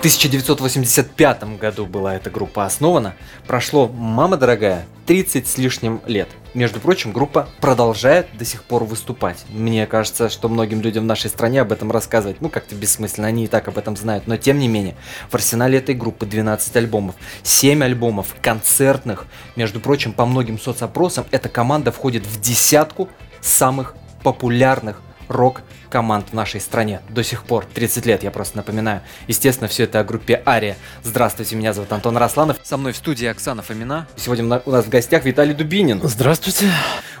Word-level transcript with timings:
1985 0.00 1.58
году 1.58 1.84
была 1.84 2.14
эта 2.14 2.30
группа 2.30 2.64
основана. 2.64 3.14
Прошло, 3.46 3.86
мама 3.86 4.38
дорогая, 4.38 4.86
30 5.04 5.46
с 5.46 5.58
лишним 5.58 6.00
лет. 6.06 6.30
Между 6.54 6.80
прочим, 6.80 7.12
группа 7.12 7.50
продолжает 7.60 8.26
до 8.38 8.46
сих 8.46 8.64
пор 8.64 8.84
выступать. 8.84 9.44
Мне 9.50 9.86
кажется, 9.86 10.30
что 10.30 10.48
многим 10.48 10.80
людям 10.80 11.04
в 11.04 11.06
нашей 11.06 11.28
стране 11.28 11.60
об 11.60 11.70
этом 11.70 11.92
рассказывать, 11.92 12.40
ну, 12.40 12.48
как-то 12.48 12.74
бессмысленно, 12.74 13.28
они 13.28 13.44
и 13.44 13.46
так 13.46 13.68
об 13.68 13.76
этом 13.76 13.94
знают. 13.94 14.26
Но, 14.26 14.38
тем 14.38 14.58
не 14.58 14.68
менее, 14.68 14.96
в 15.28 15.34
арсенале 15.34 15.76
этой 15.76 15.94
группы 15.94 16.24
12 16.24 16.76
альбомов, 16.76 17.14
7 17.42 17.84
альбомов 17.84 18.34
концертных. 18.40 19.26
Между 19.54 19.80
прочим, 19.80 20.14
по 20.14 20.24
многим 20.24 20.58
соцопросам 20.58 21.26
эта 21.30 21.50
команда 21.50 21.92
входит 21.92 22.26
в 22.26 22.40
десятку 22.40 23.10
самых 23.42 23.94
популярных 24.22 25.02
рок-команд 25.30 26.26
в 26.30 26.34
нашей 26.34 26.60
стране 26.60 27.00
до 27.08 27.22
сих 27.22 27.44
пор. 27.44 27.64
30 27.72 28.04
лет, 28.04 28.22
я 28.22 28.30
просто 28.30 28.58
напоминаю. 28.58 29.00
Естественно, 29.28 29.68
все 29.68 29.84
это 29.84 30.00
о 30.00 30.04
группе 30.04 30.42
Ария. 30.46 30.76
Здравствуйте, 31.02 31.56
меня 31.56 31.72
зовут 31.72 31.92
Антон 31.92 32.16
Росланов. 32.16 32.58
Со 32.62 32.76
мной 32.76 32.92
в 32.92 32.96
студии 32.96 33.26
Оксана 33.26 33.62
Фомина. 33.62 34.08
Сегодня 34.16 34.60
у 34.64 34.70
нас 34.70 34.84
в 34.84 34.88
гостях 34.88 35.24
Виталий 35.24 35.54
Дубинин. 35.54 36.00
Здравствуйте. 36.02 36.70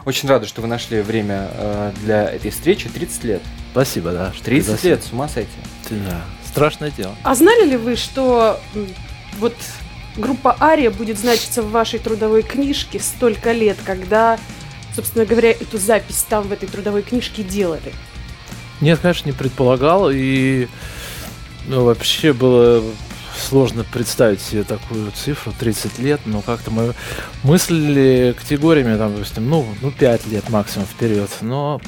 Очень 0.04 0.28
рада, 0.28 0.46
что 0.46 0.60
вы 0.60 0.68
нашли 0.68 1.00
время 1.00 1.48
э, 1.52 1.92
для 2.02 2.30
этой 2.30 2.50
встречи. 2.50 2.88
30 2.88 3.24
лет. 3.24 3.42
Спасибо, 3.70 4.10
да. 4.10 4.32
30 4.44 4.82
лет, 4.84 5.04
с 5.04 5.12
ума 5.12 5.28
сойти. 5.28 5.50
Да, 5.90 6.22
страшное 6.46 6.90
дело. 6.90 7.14
А 7.22 7.34
знали 7.34 7.66
ли 7.66 7.76
вы, 7.76 7.96
что 7.96 8.60
вот 9.38 9.54
группа 10.16 10.56
Ария 10.60 10.90
будет 10.90 11.18
значиться 11.18 11.62
в 11.62 11.70
вашей 11.70 11.98
трудовой 11.98 12.42
книжке 12.42 12.98
столько 12.98 13.52
лет, 13.52 13.78
когда 13.84 14.38
собственно 14.94 15.24
говоря, 15.24 15.50
эту 15.50 15.78
запись 15.78 16.24
там 16.28 16.48
в 16.48 16.52
этой 16.52 16.68
трудовой 16.68 17.02
книжке 17.02 17.42
делали? 17.42 17.92
Нет, 18.80 18.98
конечно, 19.00 19.26
не 19.28 19.32
предполагал. 19.32 20.10
И 20.12 20.68
ну, 21.66 21.84
вообще 21.84 22.32
было 22.32 22.82
сложно 23.36 23.84
представить 23.84 24.40
себе 24.40 24.64
такую 24.64 25.10
цифру, 25.12 25.52
30 25.58 25.98
лет, 25.98 26.20
но 26.24 26.42
как-то 26.42 26.70
мы 26.70 26.94
мыслили 27.42 28.34
категориями, 28.38 28.96
там, 28.96 29.12
допустим, 29.12 29.48
ну, 29.48 29.66
ну 29.80 29.90
5 29.90 30.26
лет 30.26 30.48
максимум 30.50 30.86
вперед, 30.86 31.30
но 31.40 31.80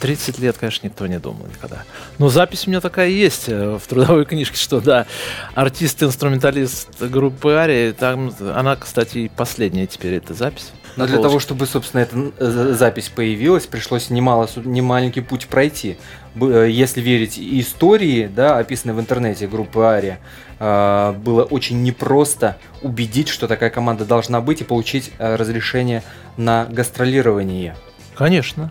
30 0.00 0.38
лет, 0.40 0.58
конечно, 0.58 0.86
никто 0.86 1.06
не 1.06 1.18
думал 1.18 1.46
никогда. 1.46 1.84
Но 2.18 2.28
запись 2.28 2.66
у 2.66 2.70
меня 2.70 2.80
такая 2.80 3.08
есть 3.08 3.44
э, 3.46 3.78
в 3.82 3.86
трудовой 3.86 4.26
книжке, 4.26 4.56
что 4.56 4.80
да, 4.80 5.06
артист-инструменталист 5.54 7.00
группы 7.02 7.52
Арии, 7.52 7.92
там, 7.92 8.34
она, 8.54 8.76
кстати, 8.76 9.30
последняя 9.36 9.86
теперь 9.86 10.14
эта 10.14 10.34
запись. 10.34 10.72
Но 10.96 11.06
для 11.06 11.18
того, 11.18 11.38
чтобы, 11.38 11.66
собственно, 11.66 12.02
эта 12.02 12.32
э, 12.38 12.74
запись 12.74 13.08
появилась, 13.08 13.66
пришлось 13.66 14.10
немало, 14.10 14.48
немаленький 14.56 15.22
путь 15.22 15.46
пройти. 15.46 15.96
Э, 16.34 16.66
если 16.68 17.00
верить 17.00 17.38
истории, 17.38 18.26
да, 18.26 18.58
описанной 18.58 18.94
в 18.94 19.00
интернете 19.00 19.46
группы 19.46 19.80
Ария, 19.80 20.20
э, 20.58 21.14
было 21.18 21.44
очень 21.44 21.82
непросто 21.82 22.58
убедить, 22.82 23.28
что 23.28 23.48
такая 23.48 23.70
команда 23.70 24.04
должна 24.04 24.40
быть 24.40 24.60
и 24.60 24.64
получить 24.64 25.12
разрешение 25.18 26.02
на 26.36 26.66
гастролирование. 26.66 27.76
Конечно. 28.14 28.70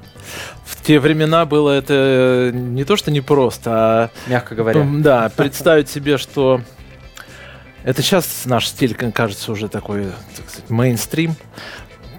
В 0.63 0.81
те 0.83 0.99
времена 0.99 1.45
было 1.45 1.71
это 1.71 2.51
не 2.53 2.83
то, 2.83 2.95
что 2.95 3.11
непросто, 3.11 3.71
а... 3.73 4.09
Мягко 4.27 4.55
говоря. 4.55 4.85
Да, 4.99 5.31
представить 5.35 5.89
себе, 5.89 6.17
что 6.17 6.61
это 7.83 8.03
сейчас 8.03 8.45
наш 8.45 8.67
стиль 8.67 8.93
кажется 8.93 9.51
уже 9.51 9.67
такой, 9.67 10.05
так 10.35 10.49
сказать, 10.49 10.69
мейнстрим 10.69 11.35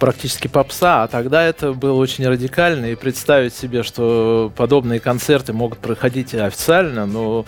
практически 0.03 0.49
попса, 0.49 1.05
а 1.05 1.07
тогда 1.07 1.45
это 1.45 1.75
было 1.75 1.97
очень 1.97 2.27
радикально, 2.27 2.87
и 2.87 2.97
представить 2.97 3.55
себе, 3.55 3.85
что 3.85 4.51
подобные 4.57 4.99
концерты 4.99 5.53
могут 5.53 5.79
проходить 5.79 6.35
официально, 6.35 7.07
но 7.07 7.47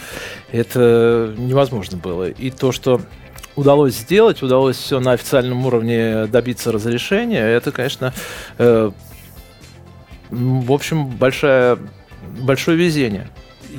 это 0.53 1.35
невозможно 1.37 1.99
было. 1.99 2.29
И 2.31 2.53
то, 2.53 2.71
что 2.71 3.01
удалось 3.57 3.97
сделать, 3.97 4.41
удалось 4.41 4.77
все 4.77 5.01
на 5.01 5.15
официальном 5.15 5.67
уровне 5.67 6.27
добиться 6.27 6.71
разрешения, 6.71 7.45
это, 7.45 7.73
конечно, 7.73 8.15
э, 8.59 8.93
в 10.31 10.73
общем, 10.73 11.09
большое, 11.09 11.77
большое 12.39 12.77
везение. 12.77 13.27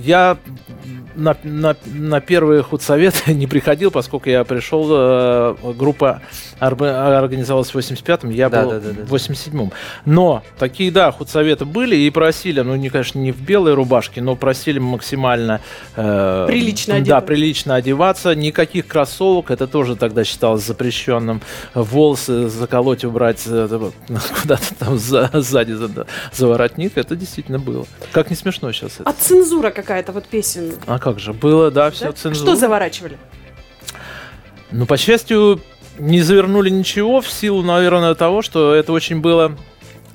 Я 0.04 0.38
на, 1.16 1.38
на, 1.44 1.76
на 1.86 2.22
первые 2.22 2.62
худсоветы 2.62 3.34
не 3.34 3.48
приходил, 3.48 3.92
поскольку 3.92 4.30
я 4.30 4.44
пришел, 4.44 4.88
э, 4.92 5.56
группа 5.78 6.22
организовалась 6.60 7.74
в 7.74 7.78
85-м, 7.78 8.30
я 8.30 8.50
да, 8.50 8.64
был 8.64 8.72
да, 8.72 8.80
да, 8.80 9.06
в 9.06 9.14
87-м. 9.14 9.72
Но 10.06 10.44
такие, 10.58 10.92
да, 10.92 11.12
худсоветы 11.12 11.66
были 11.66 11.96
и 11.96 12.10
просили, 12.10 12.62
ну, 12.62 12.76
не, 12.76 12.90
конечно, 12.90 13.20
не 13.20 13.32
в 13.32 13.42
белой 13.42 13.74
рубашке, 13.74 14.22
но 14.22 14.36
просили 14.36 14.80
максимально... 14.80 15.62
Э, 15.96 16.46
прилично 16.48 16.96
одеваться. 16.96 17.22
Да, 17.22 17.28
прилично 17.28 17.76
одеваться, 17.76 18.36
никаких 18.36 18.88
кроссовок, 18.88 19.52
это 19.52 19.68
тоже 19.68 19.96
тогда 19.96 20.24
считалось 20.24 20.64
запрещенным. 20.64 21.42
Волосы 21.74 22.48
заколоть, 22.48 23.04
убрать 23.04 23.44
э, 23.46 23.92
куда-то 24.42 24.76
там 24.76 24.98
за, 24.98 25.30
сзади 25.34 25.74
за, 25.74 26.08
за 26.32 26.48
воротник, 26.48 26.98
это 26.98 27.16
действительно 27.16 27.60
было. 27.60 27.86
Как 28.12 28.30
не 28.30 28.36
смешно 28.36 28.72
сейчас 28.72 29.00
это. 29.00 29.10
А 29.10 29.14
цензура 29.14 29.72
какая-то 29.72 30.12
вот 30.12 30.26
песен? 30.26 30.74
А 30.88 31.00
как 31.00 31.20
же, 31.20 31.34
было, 31.34 31.72
да, 31.72 31.92
все 31.92 32.06
да? 32.06 32.12
цензура. 32.14 32.52
Что 32.52 32.56
заворачивали? 32.56 33.18
Ну, 34.72 34.86
по 34.86 34.98
счастью, 34.98 35.62
не 35.98 36.22
завернули 36.22 36.70
ничего 36.70 37.22
в 37.22 37.30
силу, 37.30 37.62
наверное, 37.64 38.16
того, 38.16 38.42
что 38.42 38.74
это 38.74 38.92
очень 38.92 39.22
было 39.22 39.56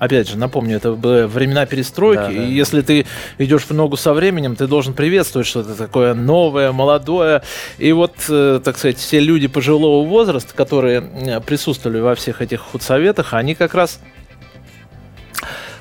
опять 0.01 0.29
же, 0.29 0.39
напомню, 0.39 0.77
это 0.77 0.93
были 0.93 1.25
времена 1.25 1.67
перестройки, 1.67 2.21
да, 2.21 2.29
да. 2.29 2.33
и 2.33 2.51
если 2.51 2.81
ты 2.81 3.07
идешь 3.39 3.65
в 3.65 3.71
ногу 3.71 3.97
со 3.97 4.13
временем, 4.13 4.57
ты 4.57 4.67
должен 4.67 4.95
приветствовать 4.95 5.47
что-то 5.47 5.75
такое 5.75 6.15
новое, 6.15 6.73
молодое. 6.73 7.43
И 7.79 7.93
вот, 7.93 8.15
э, 8.29 8.61
так 8.65 8.79
сказать, 8.79 8.97
все 8.97 9.21
люди 9.21 9.47
пожилого 9.47 10.05
возраста, 10.07 10.55
которые 10.55 11.03
э, 11.03 11.41
присутствовали 11.41 12.01
во 12.01 12.15
всех 12.15 12.41
этих 12.41 12.61
худсоветах, 12.61 13.35
они 13.35 13.55
как 13.55 13.75
раз 13.75 14.01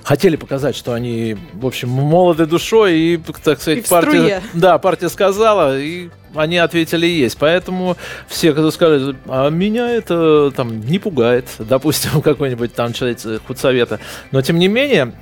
хотели 0.09 0.38
показать, 0.38 0.75
что 0.75 0.94
они, 0.94 1.38
в 1.53 1.68
общем, 1.68 1.90
молоды 1.90 2.47
душой 2.47 2.97
и, 2.97 3.18
так 3.18 3.59
сказать, 3.62 3.86
и 3.86 3.88
партия, 3.88 4.42
да, 4.56 4.80
партия 4.80 5.08
сказала, 5.08 5.80
и 5.80 6.09
они 6.34 6.58
ответили 6.58 7.06
есть. 7.06 7.38
Поэтому 7.38 7.96
все, 8.28 8.53
когда 8.53 8.72
сказали, 8.72 9.16
а 9.28 9.50
меня 9.52 9.88
это 9.92 10.52
там 10.56 10.81
не 10.81 10.98
пугает, 10.98 11.46
допустим, 11.59 12.24
какой-нибудь 12.24 12.74
там 12.74 12.92
человек 12.92 13.19
худсовета. 13.46 14.00
Но 14.31 14.42
тем 14.42 14.58
не 14.58 14.68
менее, 14.68 15.14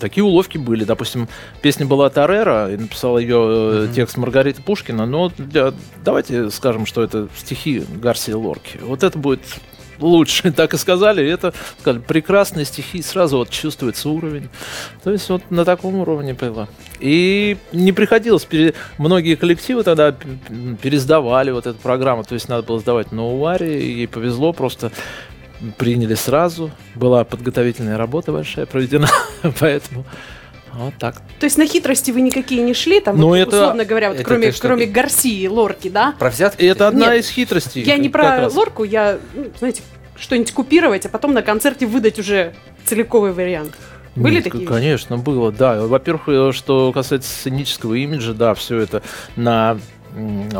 такие 0.00 0.24
уловки 0.24 0.58
были. 0.58 0.82
Допустим, 0.82 1.28
песня 1.60 1.86
была 1.86 2.10
Тарера, 2.10 2.72
и 2.72 2.76
написал 2.76 3.18
ее 3.18 3.36
mm-hmm. 3.36 3.94
текст 3.94 4.16
Маргарита 4.16 4.62
Пушкина, 4.62 5.06
но 5.06 5.30
для, 5.38 5.72
давайте 6.04 6.50
скажем, 6.50 6.86
что 6.86 7.04
это 7.04 7.28
стихи 7.38 7.84
Гарсия 8.02 8.36
Лорки. 8.36 8.78
Вот 8.82 9.04
это 9.04 9.16
будет 9.16 9.42
лучше, 10.02 10.52
так 10.56 10.74
и 10.74 10.76
сказали. 10.78 11.26
Это 11.26 11.54
сказали, 11.80 12.02
прекрасные 12.02 12.64
стихи, 12.64 13.02
сразу 13.02 13.38
вот 13.38 13.50
чувствуется 13.50 14.08
уровень. 14.08 14.48
То 15.02 15.10
есть 15.10 15.28
вот 15.28 15.50
на 15.50 15.64
таком 15.64 15.96
уровне 15.96 16.34
было. 16.34 16.68
И 17.00 17.56
не 17.72 17.92
приходилось, 17.92 18.44
пере... 18.44 18.74
многие 18.98 19.36
коллективы 19.36 19.82
тогда 19.82 20.14
пересдавали 20.82 21.50
вот 21.50 21.66
эту 21.66 21.78
программу, 21.78 22.24
то 22.24 22.34
есть 22.34 22.48
надо 22.48 22.62
было 22.62 22.78
сдавать 22.78 23.12
на 23.12 23.26
Уаре, 23.26 23.80
ей 23.80 24.08
повезло, 24.08 24.52
просто 24.52 24.92
приняли 25.78 26.14
сразу, 26.14 26.70
была 26.94 27.24
подготовительная 27.24 27.96
работа 27.96 28.32
большая 28.32 28.66
проведена, 28.66 29.08
поэтому 29.60 30.04
вот 30.72 30.94
так. 30.98 31.16
То 31.38 31.44
есть 31.44 31.58
на 31.58 31.66
хитрости 31.66 32.10
вы 32.10 32.22
никакие 32.22 32.62
не 32.62 32.74
шли, 32.74 33.00
там, 33.00 33.18
ну, 33.18 33.28
вот, 33.28 33.36
это, 33.36 33.56
условно 33.56 33.84
говоря, 33.84 34.08
вот, 34.08 34.16
это, 34.16 34.24
кроме, 34.24 34.48
это 34.48 34.60
кроме 34.60 34.86
Гарсии, 34.86 35.46
Лорки, 35.46 35.88
да? 35.88 36.14
Про 36.18 36.30
взятки? 36.30 36.64
Это 36.64 36.88
одна 36.88 37.14
Нет, 37.14 37.24
из 37.24 37.30
хитростей. 37.30 37.82
Я 37.82 37.98
не 37.98 38.08
про 38.08 38.38
раз. 38.38 38.54
Лорку, 38.54 38.84
я, 38.84 39.18
ну, 39.34 39.50
знаете, 39.58 39.82
что-нибудь 40.16 40.52
купировать, 40.52 41.06
а 41.06 41.08
потом 41.08 41.32
на 41.32 41.42
концерте 41.42 41.86
выдать 41.86 42.18
уже 42.18 42.54
целиковый 42.84 43.32
вариант. 43.32 43.72
Были 44.14 44.36
Нет, 44.36 44.44
такие? 44.44 44.66
Конечно, 44.66 45.14
вещи? 45.14 45.24
было, 45.24 45.50
да. 45.50 45.86
Во-первых, 45.86 46.28
э, 46.28 46.52
что 46.52 46.92
касается 46.92 47.30
сценического 47.30 47.94
имиджа, 47.94 48.34
да, 48.34 48.54
все 48.54 48.78
это 48.78 49.02
на 49.36 49.78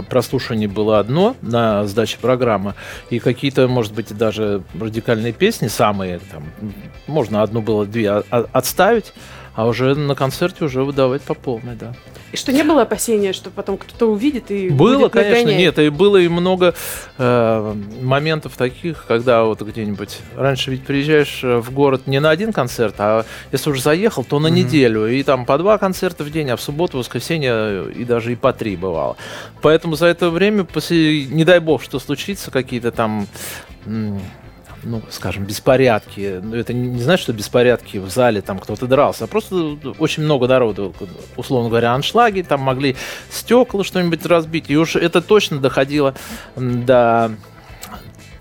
прослушивание 0.08 0.68
было 0.68 0.98
одно 0.98 1.36
на 1.42 1.86
сдаче 1.86 2.16
программы, 2.18 2.74
и 3.10 3.18
какие-то, 3.18 3.68
может 3.68 3.92
быть, 3.92 4.16
даже 4.16 4.62
радикальные 4.78 5.32
песни 5.32 5.68
самые, 5.68 6.20
там, 6.30 6.44
можно 7.06 7.42
одну 7.42 7.60
было, 7.60 7.84
две 7.84 8.10
отставить, 8.10 9.12
а 9.54 9.66
уже 9.66 9.94
на 9.94 10.14
концерте 10.14 10.64
уже 10.64 10.82
выдавать 10.82 11.22
по 11.22 11.34
полной, 11.34 11.74
да. 11.76 11.94
И 12.32 12.36
что 12.36 12.50
не 12.52 12.62
было 12.62 12.82
опасения, 12.82 13.34
что 13.34 13.50
потом 13.50 13.76
кто-то 13.76 14.06
увидит 14.06 14.50
и 14.50 14.70
было, 14.70 15.00
будет 15.00 15.12
конечно, 15.12 15.38
нагонять? 15.40 15.58
нет, 15.58 15.78
и 15.78 15.90
было 15.90 16.16
и 16.16 16.28
много 16.28 16.74
э, 17.18 17.74
моментов 18.00 18.56
таких, 18.56 19.04
когда 19.06 19.44
вот 19.44 19.60
где-нибудь 19.60 20.18
раньше 20.36 20.70
ведь 20.70 20.84
приезжаешь 20.84 21.40
э, 21.44 21.58
в 21.58 21.70
город 21.72 22.06
не 22.06 22.20
на 22.20 22.30
один 22.30 22.54
концерт, 22.54 22.94
а 22.98 23.26
если 23.52 23.68
уже 23.68 23.82
заехал, 23.82 24.24
то 24.24 24.38
на 24.38 24.48
Мгм. 24.48 24.56
неделю 24.56 25.06
и 25.06 25.22
там 25.22 25.44
по 25.44 25.58
два 25.58 25.76
концерта 25.76 26.24
в 26.24 26.30
день, 26.30 26.48
а 26.50 26.56
в 26.56 26.62
субботу, 26.62 26.96
воскресенье 26.96 27.90
и 27.92 28.04
даже 28.04 28.32
и 28.32 28.36
по 28.36 28.54
три 28.54 28.76
бывало. 28.76 29.16
Поэтому 29.60 29.96
за 29.96 30.06
это 30.06 30.30
время, 30.30 30.64
после, 30.64 31.26
не 31.26 31.44
дай 31.44 31.60
бог, 31.60 31.82
что 31.82 31.98
случится, 31.98 32.50
какие-то 32.50 32.90
там 32.92 33.26
ну, 34.84 35.02
скажем, 35.10 35.44
беспорядки. 35.44 36.40
Ну, 36.42 36.56
это 36.56 36.72
не, 36.72 37.00
значит, 37.00 37.24
что 37.24 37.32
беспорядки 37.32 37.98
в 37.98 38.10
зале, 38.10 38.40
там 38.40 38.58
кто-то 38.58 38.86
дрался, 38.86 39.24
а 39.24 39.26
просто 39.26 39.76
очень 39.98 40.22
много 40.22 40.48
народу, 40.48 40.94
условно 41.36 41.68
говоря, 41.68 41.94
аншлаги, 41.94 42.42
там 42.42 42.60
могли 42.60 42.96
стекла 43.30 43.84
что-нибудь 43.84 44.24
разбить. 44.26 44.70
И 44.70 44.76
уж 44.76 44.96
это 44.96 45.20
точно 45.20 45.58
доходило 45.58 46.14
до 46.56 47.32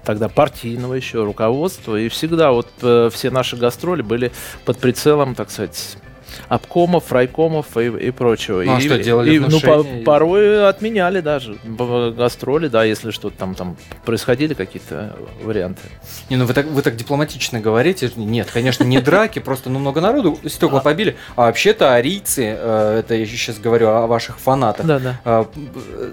тогда 0.04 0.30
партийного 0.30 0.96
еще 0.96 1.24
руководства. 1.24 1.96
И 1.96 2.10
всегда 2.10 2.52
вот 2.52 2.68
э, 2.82 3.10
все 3.14 3.30
наши 3.30 3.56
гастроли 3.56 4.02
были 4.02 4.32
под 4.66 4.80
прицелом, 4.80 5.36
так 5.36 5.52
сказать, 5.52 5.98
обкомов, 6.48 7.12
райкомов 7.12 7.78
и, 7.78 7.88
и 7.88 8.12
прочего. 8.12 8.62
Ну, 8.64 8.76
а 8.76 8.80
и, 8.80 8.82
что, 8.82 9.00
делали 9.00 9.36
и, 9.36 9.40
ну, 9.40 9.46
по- 9.60 9.78
внушения? 9.78 10.04
порой 10.04 10.68
отменяли 10.70 11.22
даже 11.22 11.58
гастроли, 11.64 12.68
да, 12.68 12.84
если 12.84 13.12
что-то 13.12 13.38
там, 13.38 13.56
там 13.56 13.78
происходили 14.06 14.54
какие-то 14.54 15.16
варианты. 15.44 15.82
Не, 16.30 16.38
ну 16.38 16.46
вы 16.46 16.54
так, 16.54 16.66
вы 16.68 16.82
так 16.82 16.96
дипломатично 16.96 17.60
говорите. 17.60 18.12
Нет, 18.16 18.50
конечно, 18.52 18.84
не 18.84 19.00
драки, 19.02 19.40
просто 19.40 19.70
ну, 19.70 19.80
много 19.80 20.02
народу 20.02 20.40
стекла 20.48 20.80
А. 20.80 20.82
побили. 20.82 21.16
А 21.36 21.46
вообще-то 21.48 21.94
арийцы, 21.94 22.56
э, 22.58 23.00
это 23.00 23.16
я 23.16 23.26
сейчас 23.26 23.60
говорю 23.60 23.90
о 23.90 24.08
ваших 24.08 24.40
фанатах, 24.40 24.86
Да, 24.86 25.00
да. 25.00 25.16
э, 25.26 25.46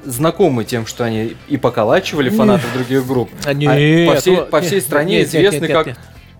знакомы 0.05 0.64
тем, 0.64 0.87
что 0.87 1.05
они 1.05 1.37
и 1.49 1.56
поколачивали 1.56 2.29
фанатов 2.31 2.73
других 2.75 3.06
групп. 3.06 3.31
А, 3.44 3.49
по 3.55 4.17
всей- 4.21 4.37
вот, 4.37 4.50
по 4.50 4.61
всей 4.61 4.81
стране 4.81 5.23
известны 5.23 5.69
как- 5.69 5.97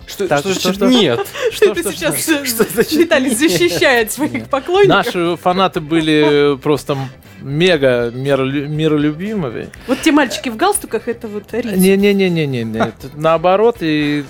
Что, 0.09 0.27
Так, 0.27 0.41
что 0.41 0.55
что, 0.55 0.73
что? 0.73 0.87
нет? 0.89 1.21
Что, 1.53 1.67
Это 1.73 1.81
что, 1.83 1.93
сейчас 1.93 2.23
что? 2.23 2.45
Что 2.83 2.97
Виталий 2.99 3.31
защищает 3.31 4.11
своих 4.11 4.49
поклонников. 4.49 4.89
Наши 5.07 5.37
фанаты 5.37 5.81
были 5.81 6.57
просто 6.63 6.97
мега 7.41 8.11
миролю- 8.11 8.67
миролюбимыми. 8.69 9.69
Вот 9.87 10.01
те 10.01 10.11
мальчики 10.13 10.49
в 10.49 10.57
галстуках, 10.57 11.09
это 11.09 11.29
вот. 11.29 11.53
Не-не-не-не-не. 11.53 12.93
Наоборот, 13.15 13.77
и 13.81 14.25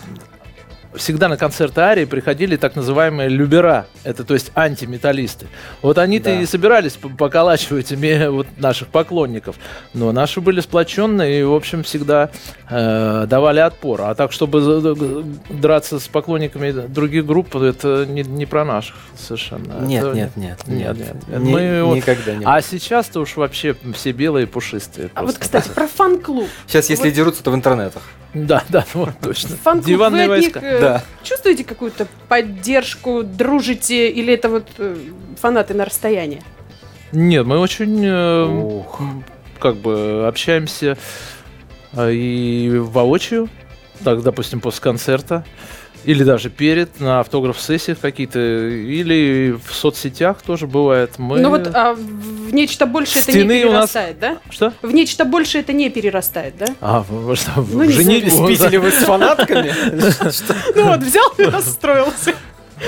всегда 0.94 1.28
на 1.28 1.36
концерты 1.36 1.80
Арии 1.80 2.04
приходили 2.04 2.56
так 2.56 2.74
называемые 2.76 3.28
любера, 3.28 3.86
это 4.04 4.24
то 4.24 4.34
есть 4.34 4.50
антиметаллисты. 4.54 5.46
Вот 5.82 5.98
они-то 5.98 6.30
Да. 6.30 6.40
и 6.40 6.46
собирались 6.46 6.92
поколачивать 6.92 7.92
ими 7.92 8.28
вот 8.28 8.46
наших 8.56 8.88
поклонников. 8.88 9.56
Но 9.94 10.12
наши 10.12 10.40
были 10.40 10.60
сплоченные 10.60 11.40
и, 11.40 11.42
в 11.44 11.54
общем, 11.54 11.82
всегда 11.82 12.30
э, 12.70 13.26
давали 13.28 13.60
отпор. 13.60 14.02
А 14.02 14.14
так, 14.14 14.32
чтобы 14.32 14.60
драться 15.50 15.98
с 15.98 16.08
поклонниками 16.08 16.70
других 16.88 17.26
групп, 17.26 17.54
это 17.56 18.06
не, 18.06 18.22
не 18.22 18.46
про 18.46 18.64
наших 18.64 18.96
совершенно. 19.18 19.80
Нет, 19.82 20.04
Это- 20.04 20.14
нет, 20.16 20.30
нет, 20.36 20.58
Нет, 20.66 20.96
нет. 20.96 21.14
нет. 21.28 21.40
Ни- 21.40 21.52
Мы 21.52 21.82
вот- 21.84 21.96
Никогда 21.96 22.34
не. 22.34 22.44
А 22.44 22.60
сейчас-то 22.62 23.20
уж 23.20 23.36
вообще 23.36 23.76
все 23.94 24.12
белые 24.12 24.46
пушистые. 24.46 25.10
А 25.14 25.20
вот, 25.22 25.36
просто. 25.36 25.40
кстати, 25.40 25.68
про 25.74 25.86
фан-клуб. 25.88 26.48
Сейчас, 26.66 26.90
если 26.90 27.08
вот- 27.08 27.14
дерутся, 27.14 27.42
то 27.42 27.50
в 27.50 27.54
интернетах. 27.54 28.02
Да, 28.34 28.62
да, 28.68 28.84
вот 28.92 29.14
точно. 29.22 29.56
Фан-клуб, 29.56 29.86
Диванные 29.86 30.28
войска. 30.28 30.60
Да. 30.80 31.02
чувствуете 31.22 31.64
какую-то 31.64 32.06
поддержку, 32.28 33.22
дружите, 33.22 34.08
или 34.10 34.34
это 34.34 34.48
вот 34.48 34.68
э, 34.78 34.96
фанаты 35.40 35.74
на 35.74 35.84
расстоянии? 35.84 36.42
Нет, 37.12 37.46
мы 37.46 37.58
очень 37.58 38.02
э, 38.04 38.82
как 39.58 39.76
бы 39.76 40.26
общаемся 40.26 40.98
э, 41.92 42.12
и 42.12 42.78
воочию, 42.78 43.48
так, 44.04 44.22
допустим, 44.22 44.60
после 44.60 44.82
концерта, 44.82 45.44
или 46.08 46.24
даже 46.24 46.48
перед, 46.48 47.00
на 47.00 47.20
автограф-сессиях 47.20 47.98
какие-то, 48.00 48.38
или 48.38 49.54
в 49.62 49.74
соцсетях 49.74 50.40
тоже 50.40 50.66
бывает. 50.66 51.18
Мы... 51.18 51.38
Ну 51.38 51.50
вот 51.50 51.68
а 51.74 51.92
в 51.92 52.50
нечто 52.54 52.86
большее 52.86 53.20
это 53.20 53.32
не 53.32 53.40
Стены 53.40 53.66
у 53.66 53.72
нас- 53.72 53.92
перерастает, 53.92 54.18
да? 54.18 54.38
Что? 54.48 54.72
В 54.80 54.90
нечто 54.90 55.26
большее 55.26 55.60
это 55.60 55.74
не 55.74 55.90
перерастает, 55.90 56.56
да? 56.56 56.66
А, 56.80 57.04
вы 57.06 57.36
что, 57.36 57.50
Ну, 57.56 57.84
не 57.84 57.92
женились? 57.92 58.32
Спите 58.32 58.68
ли 58.68 58.78
вы 58.78 58.90
с 58.90 59.04
фанатками? 59.04 59.70
Ну 60.74 60.84
вот, 60.84 61.00
взял 61.00 61.30
и 61.36 61.42
расстроился. 61.42 62.32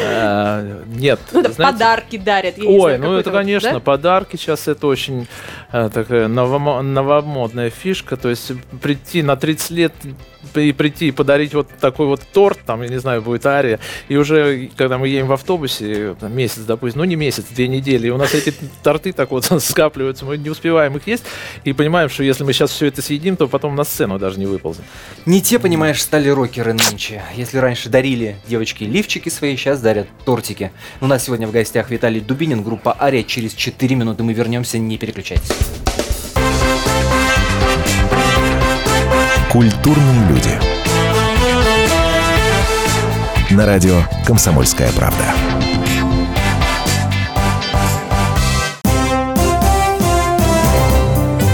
А, 0.02 0.82
Нет. 0.86 1.20
Ну 1.32 1.42
подарки 1.42 2.16
дарят. 2.16 2.56
я 2.56 2.64
не 2.64 2.78
Ой, 2.78 2.96
ну 2.96 3.14
это, 3.18 3.30
конечно, 3.30 3.72
да? 3.72 3.80
подарки 3.80 4.36
сейчас 4.36 4.66
это 4.68 4.86
очень 4.86 5.26
такая 5.70 6.28
новомо- 6.28 6.82
новомодная 6.82 7.70
фишка. 7.70 8.16
То 8.16 8.28
есть 8.28 8.52
прийти 8.80 9.22
на 9.22 9.36
30 9.36 9.70
лет 9.70 9.92
и 10.54 10.72
прийти 10.72 11.08
и 11.08 11.10
подарить 11.10 11.54
вот 11.54 11.68
такой 11.80 12.06
вот 12.06 12.22
торт, 12.32 12.58
там, 12.64 12.82
я 12.82 12.88
не 12.88 12.98
знаю, 12.98 13.22
будет 13.22 13.46
ария, 13.46 13.78
и 14.08 14.16
уже, 14.16 14.70
когда 14.76 14.98
мы 14.98 15.08
едем 15.08 15.26
в 15.26 15.32
автобусе, 15.32 16.16
месяц, 16.22 16.62
допустим, 16.62 17.00
ну 17.00 17.04
не 17.04 17.16
месяц, 17.16 17.44
две 17.50 17.68
недели, 17.68 18.08
и 18.08 18.10
у 18.10 18.16
нас 18.16 18.34
эти 18.34 18.54
торты 18.82 19.12
так 19.12 19.30
вот 19.30 19.44
скапливаются, 19.62 20.24
мы 20.24 20.38
не 20.38 20.50
успеваем 20.50 20.96
их 20.96 21.06
есть, 21.06 21.24
и 21.64 21.72
понимаем, 21.72 22.08
что 22.08 22.24
если 22.24 22.44
мы 22.44 22.52
сейчас 22.52 22.70
все 22.70 22.86
это 22.86 23.02
съедим, 23.02 23.36
то 23.36 23.48
потом 23.48 23.76
на 23.76 23.84
сцену 23.84 24.18
даже 24.18 24.38
не 24.38 24.46
выползем. 24.46 24.84
Не 25.26 25.40
те, 25.42 25.58
понимаешь, 25.58 26.02
стали 26.02 26.28
рокеры 26.28 26.72
нынче. 26.72 27.22
Если 27.36 27.58
раньше 27.58 27.88
дарили 27.88 28.36
девочки 28.48 28.84
лифчики 28.84 29.28
свои, 29.28 29.56
сейчас 29.56 29.80
дарят 29.80 30.08
тортики. 30.24 30.72
У 31.00 31.06
нас 31.06 31.24
сегодня 31.24 31.46
в 31.46 31.52
гостях 31.52 31.90
Виталий 31.90 32.20
Дубинин, 32.20 32.62
группа 32.62 32.96
Ария. 32.98 33.22
Через 33.22 33.54
4 33.54 33.94
минуты 33.94 34.22
мы 34.22 34.32
вернемся, 34.32 34.78
не 34.78 34.98
переключайтесь. 34.98 35.50
Культурные 39.50 40.28
люди. 40.28 40.58
На 43.50 43.66
радио 43.66 44.02
«Комсомольская 44.24 44.92
правда». 44.92 45.24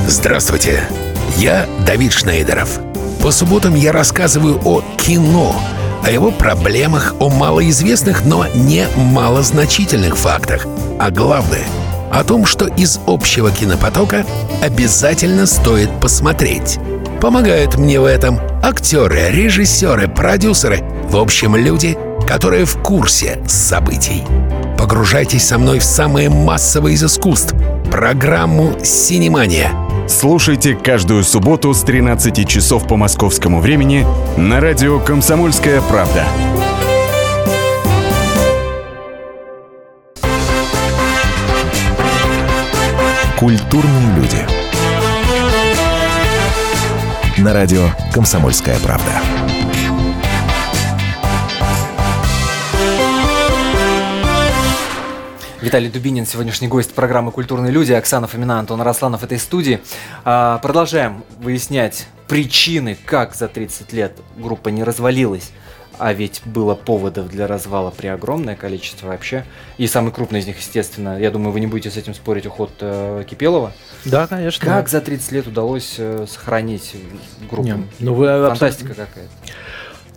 Здравствуйте, 0.06 0.82
я 1.36 1.66
Давид 1.86 2.12
Шнейдеров. 2.12 2.80
По 3.22 3.30
субботам 3.30 3.74
я 3.74 3.92
рассказываю 3.92 4.60
о 4.64 4.82
кино, 4.98 5.54
о 6.04 6.10
его 6.10 6.30
проблемах, 6.30 7.14
о 7.18 7.30
малоизвестных, 7.30 8.24
но 8.24 8.46
не 8.54 8.86
малозначительных 8.96 10.16
фактах. 10.16 10.66
А 10.98 11.10
главное, 11.10 11.64
о 12.12 12.24
том, 12.24 12.46
что 12.46 12.66
из 12.66 13.00
общего 13.06 13.50
кинопотока 13.50 14.24
обязательно 14.62 15.46
стоит 15.46 15.90
посмотреть. 16.00 16.78
Помогают 17.20 17.76
мне 17.76 18.00
в 18.00 18.04
этом 18.04 18.40
актеры, 18.62 19.30
режиссеры, 19.30 20.08
продюсеры, 20.08 20.82
в 21.08 21.16
общем, 21.16 21.56
люди, 21.56 21.96
которые 22.26 22.64
в 22.64 22.76
курсе 22.82 23.40
событий. 23.46 24.22
Погружайтесь 24.78 25.46
со 25.46 25.58
мной 25.58 25.78
в 25.78 25.84
самое 25.84 26.28
массовое 26.28 26.92
из 26.92 27.04
искусств– 27.04 27.54
программу 27.90 28.74
«Синемания». 28.82 29.70
Слушайте 30.08 30.74
каждую 30.74 31.24
субботу 31.24 31.72
с 31.72 31.82
13 31.82 32.46
часов 32.46 32.86
по 32.86 32.96
московскому 32.96 33.60
времени 33.60 34.06
на 34.36 34.60
радио 34.60 35.00
«Комсомольская 35.00 35.80
правда». 35.82 36.24
Культурные 43.38 44.16
люди. 44.16 44.46
На 47.38 47.52
радио 47.52 47.90
«Комсомольская 48.14 48.78
правда». 48.80 49.10
Виталий 55.60 55.90
Дубинин, 55.90 56.24
сегодняшний 56.24 56.68
гость 56.68 56.94
программы 56.94 57.30
«Культурные 57.30 57.70
люди», 57.70 57.92
Оксана 57.92 58.26
Фомина, 58.26 58.58
Антон 58.58 58.80
Росланов 58.80 59.22
этой 59.22 59.38
студии. 59.38 59.80
А, 60.24 60.56
продолжаем 60.58 61.22
выяснять 61.38 62.06
причины, 62.28 62.96
как 63.04 63.34
за 63.34 63.48
30 63.48 63.92
лет 63.92 64.16
группа 64.38 64.70
не 64.70 64.82
развалилась. 64.82 65.52
А 65.98 66.12
ведь 66.12 66.42
было 66.44 66.74
поводов 66.74 67.28
для 67.28 67.46
развала 67.46 67.90
при 67.90 68.08
огромное 68.08 68.54
количество 68.54 69.08
вообще. 69.08 69.44
И 69.78 69.86
самый 69.86 70.12
крупный 70.12 70.40
из 70.40 70.46
них, 70.46 70.58
естественно, 70.58 71.18
я 71.18 71.30
думаю, 71.30 71.52
вы 71.52 71.60
не 71.60 71.66
будете 71.66 71.90
с 71.90 71.96
этим 71.96 72.12
спорить, 72.12 72.44
уход 72.46 72.70
э, 72.80 73.24
Кипелова. 73.28 73.72
Да, 74.04 74.26
конечно. 74.26 74.66
Как 74.66 74.88
за 74.88 75.00
30 75.00 75.32
лет 75.32 75.46
удалось 75.46 75.94
э, 75.98 76.26
сохранить 76.28 76.94
группу? 77.50 77.66
Не, 77.66 77.86
ну 77.98 78.14
вы 78.14 78.28
абсолютно- 78.28 78.56
Фантастика 78.56 78.88
какая-то. 78.90 79.30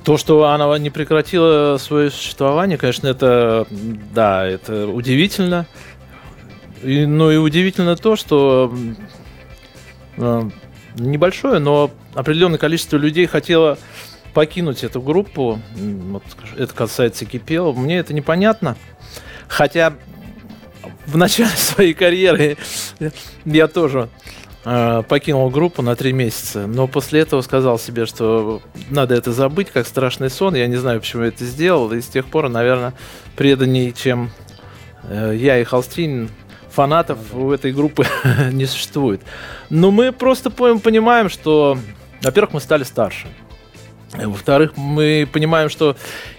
То, 0.04 0.18
что 0.18 0.46
она 0.48 0.78
не 0.80 0.90
прекратила 0.90 1.78
свое 1.78 2.10
существование, 2.10 2.78
конечно, 2.78 3.08
это, 3.08 3.68
да, 3.70 4.46
это 4.46 4.88
удивительно. 4.88 5.66
И, 6.84 7.06
ну 7.06 7.32
и 7.32 7.38
удивительно 7.38 7.96
то, 7.96 8.16
что 8.16 8.74
э, 10.18 10.50
небольшое, 10.96 11.60
но 11.60 11.92
определенное 12.14 12.58
количество 12.58 12.98
людей 12.98 13.26
хотело 13.28 13.78
покинуть 14.34 14.84
эту 14.84 15.02
группу. 15.02 15.60
Вот, 15.76 16.24
это 16.58 16.74
касается 16.74 17.26
Кипела. 17.26 17.74
Мне 17.74 17.98
это 17.98 18.14
непонятно. 18.14 18.78
Хотя 19.48 19.94
в 21.06 21.18
начале 21.18 21.50
своей 21.56 21.94
карьеры 21.94 22.58
я 23.46 23.68
тоже 23.68 24.10
э, 24.66 25.04
покинул 25.08 25.50
группу 25.50 25.82
на 25.82 25.96
три 25.96 26.14
месяца, 26.14 26.68
но 26.68 26.88
после 26.88 27.22
этого 27.22 27.42
сказал 27.42 27.80
себе, 27.80 28.06
что 28.06 28.62
надо 28.90 29.16
это 29.16 29.32
забыть, 29.32 29.70
как 29.72 29.88
страшный 29.88 30.30
сон. 30.30 30.56
Я 30.56 30.68
не 30.68 30.78
знаю, 30.78 31.02
почему 31.02 31.24
я 31.24 31.30
это 31.30 31.46
сделал, 31.46 31.92
и 31.92 32.02
с 32.02 32.08
тех 32.08 32.26
пор, 32.28 32.50
наверное, 32.50 32.94
преданней, 33.36 33.92
чем 33.94 34.32
э, 35.04 35.34
я 35.36 35.60
и 35.60 35.64
Холстин, 35.64 36.30
фанатов 36.70 37.18
у 37.34 37.52
этой 37.52 37.74
группы 37.74 38.06
не 38.52 38.66
существует. 38.66 39.22
Но 39.70 39.92
мы 39.92 40.12
просто 40.12 40.50
понимаем, 40.50 41.30
что, 41.30 41.78
во-первых, 42.22 42.54
мы 42.54 42.62
стали 42.62 42.84
старше. 42.84 43.28
Во-вторых, 44.14 44.76
мы 44.76 45.28
понимаем, 45.32 45.70
что 45.70 45.96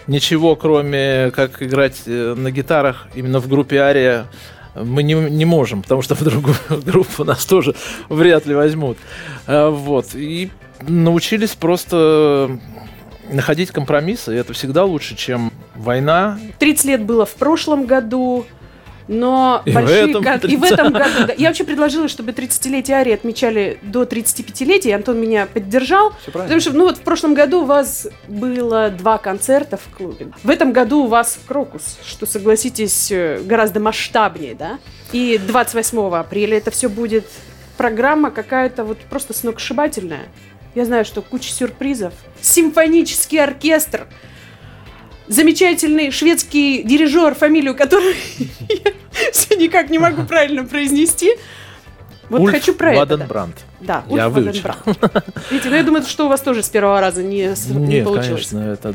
ничего, 0.07 0.57
кроме 0.57 1.31
как 1.31 1.63
играть 1.63 2.03
э, 2.07 2.35
на 2.37 2.51
гитарах 2.51 3.07
именно 3.15 3.39
в 3.39 3.49
группе 3.49 3.79
Ария, 3.79 4.27
мы 4.75 5.03
не, 5.03 5.15
не 5.15 5.45
можем, 5.45 5.83
потому 5.83 6.03
что 6.03 6.15
в 6.15 6.23
другую 6.23 6.57
группу 6.85 7.25
нас 7.25 7.45
тоже 7.45 7.75
вряд 8.09 8.47
ли 8.47 8.55
возьмут. 8.55 8.99
А, 9.47 9.71
вот. 9.71 10.15
И 10.15 10.51
научились 10.83 11.51
просто 11.51 12.59
находить 13.31 13.71
компромиссы, 13.71 14.35
и 14.35 14.39
это 14.39 14.53
всегда 14.53 14.85
лучше, 14.85 15.17
чем 15.17 15.53
война. 15.75 16.39
30 16.59 16.85
лет 16.87 17.03
было 17.03 17.27
в 17.27 17.35
прошлом 17.35 17.87
году, 17.87 18.47
но 19.11 19.63
и 19.65 19.73
большие 19.73 20.07
в 20.07 20.11
этом, 20.11 20.23
год... 20.23 20.45
и 20.45 20.57
в 20.57 20.63
этом 20.63 20.93
году. 20.93 21.27
Да. 21.27 21.35
Я 21.37 21.49
вообще 21.49 21.65
предложила, 21.65 22.07
чтобы 22.07 22.31
30-летие 22.31 22.93
Арии 22.93 23.13
отмечали 23.13 23.79
до 23.83 24.05
35-летия. 24.05 24.95
Антон 24.95 25.21
меня 25.21 25.47
поддержал. 25.47 26.13
Потому 26.27 26.61
что 26.61 26.73
ну, 26.73 26.85
вот 26.85 26.99
в 26.99 27.01
прошлом 27.01 27.35
году 27.35 27.63
у 27.63 27.65
вас 27.65 28.07
было 28.29 28.89
два 28.89 29.19
концерта 29.19 29.77
в 29.77 29.97
клубе. 29.97 30.29
В 30.45 30.49
этом 30.49 30.73
году 30.73 31.05
у 31.05 31.07
вас 31.09 31.41
Крокус, 31.45 31.99
что, 32.07 32.25
согласитесь, 32.25 33.11
э, 33.11 33.41
гораздо 33.45 33.81
масштабнее, 33.81 34.55
да? 34.55 34.79
И 35.11 35.41
28 35.45 36.15
апреля 36.15 36.59
это 36.59 36.71
все 36.71 36.89
будет 36.89 37.27
программа 37.77 38.31
какая-то 38.31 38.85
вот 38.85 38.99
просто 38.99 39.35
сногсшибательная. 39.35 40.29
Я 40.77 40.85
знаю, 40.85 41.05
что 41.05 41.21
куча 41.21 41.51
сюрпризов. 41.51 42.15
Симфонический 42.41 43.43
оркестр 43.43 44.07
замечательный 45.31 46.11
шведский 46.11 46.83
дирижер, 46.83 47.35
фамилию 47.35 47.75
которой 47.75 48.17
я 48.69 48.93
никак 49.61 49.91
не 49.91 49.99
могу 49.99 50.23
правильно 50.29 50.65
произнести. 50.65 51.37
Вот 52.29 52.43
Ульф 52.43 52.53
хочу 52.53 52.75
про 52.75 52.95
Ваденбранд. 52.95 53.57
это. 53.57 53.87
Да, 53.87 54.05
Ульф 54.09 54.17
я 54.17 54.29
Ваденбранд. 54.29 54.79
Видите, 55.51 55.69
ну 55.71 55.77
я 55.77 55.83
думаю, 55.83 56.05
что 56.05 56.27
у 56.27 56.29
вас 56.29 56.41
тоже 56.41 56.63
с 56.63 56.69
первого 56.69 57.01
раза 57.01 57.23
не, 57.23 57.55
не 57.69 57.87
Нет, 57.87 58.05
получилось. 58.05 58.49
конечно, 58.49 58.73
это 58.73 58.95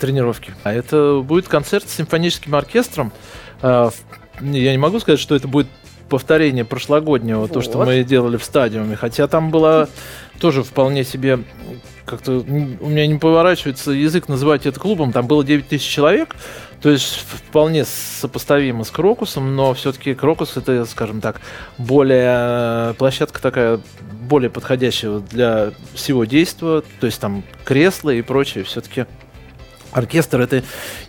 тренировки. 0.00 0.52
А 0.62 0.72
это 0.72 1.20
будет 1.24 1.48
концерт 1.48 1.88
с 1.88 1.94
симфоническим 1.94 2.54
оркестром. 2.54 3.12
А, 3.62 3.90
я 4.40 4.72
не 4.72 4.78
могу 4.78 5.00
сказать, 5.00 5.18
что 5.18 5.34
это 5.34 5.48
будет 5.48 5.66
повторение 6.08 6.64
прошлогоднего, 6.64 7.40
вот. 7.40 7.52
то, 7.52 7.60
что 7.60 7.84
мы 7.84 8.02
делали 8.04 8.36
в 8.36 8.44
стадиуме. 8.44 8.96
Хотя 8.96 9.26
там 9.26 9.50
было 9.50 9.88
тоже 10.40 10.62
вполне 10.62 11.04
себе 11.04 11.40
как-то 12.08 12.38
у 12.38 12.88
меня 12.88 13.06
не 13.06 13.18
поворачивается 13.18 13.92
язык 13.92 14.28
называть 14.28 14.66
это 14.66 14.80
клубом. 14.80 15.12
Там 15.12 15.26
было 15.26 15.44
9 15.44 15.68
тысяч 15.68 15.86
человек, 15.86 16.34
то 16.80 16.90
есть 16.90 17.16
вполне 17.16 17.84
сопоставимо 17.84 18.84
с 18.84 18.90
Крокусом, 18.90 19.56
но 19.56 19.74
все-таки 19.74 20.14
Крокус 20.14 20.56
это, 20.56 20.84
скажем 20.84 21.20
так, 21.20 21.40
более 21.76 22.94
площадка 22.94 23.42
такая 23.42 23.80
более 24.28 24.50
подходящая 24.50 25.18
для 25.20 25.72
всего 25.94 26.24
действия, 26.24 26.82
то 27.00 27.06
есть 27.06 27.20
там 27.20 27.42
кресла 27.64 28.10
и 28.10 28.22
прочее. 28.22 28.64
Все-таки 28.64 29.06
оркестр 29.92 30.40
это 30.40 30.62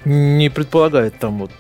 не 0.06 0.50
предполагает 0.50 1.20
там 1.20 1.40
вот 1.40 1.52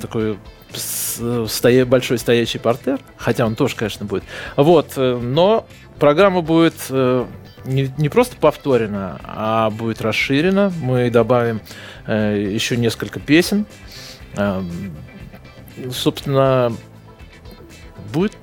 такой 0.00 0.36
стоя, 0.72 1.86
большой 1.86 2.18
стоящий 2.18 2.58
портер, 2.58 2.98
хотя 3.16 3.46
он 3.46 3.54
тоже, 3.54 3.76
конечно, 3.76 4.04
будет. 4.04 4.24
Вот, 4.56 4.94
э, 4.96 5.18
но 5.22 5.66
программа 5.98 6.40
будет 6.40 6.74
э, 6.90 7.24
не, 7.64 7.92
не 7.96 8.08
просто 8.08 8.36
повторена, 8.36 9.18
а 9.24 9.70
будет 9.70 10.00
расширена. 10.00 10.72
Мы 10.80 11.10
добавим 11.10 11.60
э, 12.06 12.50
еще 12.52 12.76
несколько 12.76 13.20
песен. 13.20 13.66
Э, 14.36 14.62
собственно, 15.92 16.72
будет 18.12 18.36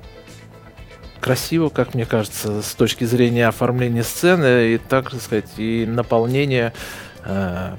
красиво, 1.20 1.68
как 1.68 1.94
мне 1.94 2.04
кажется, 2.04 2.62
с 2.62 2.74
точки 2.74 3.04
зрения 3.04 3.46
оформления 3.46 4.02
сцены 4.02 4.74
и, 4.74 4.78
так 4.78 5.12
сказать, 5.20 5.50
и 5.56 5.86
наполнения 5.86 6.72
э, 7.24 7.76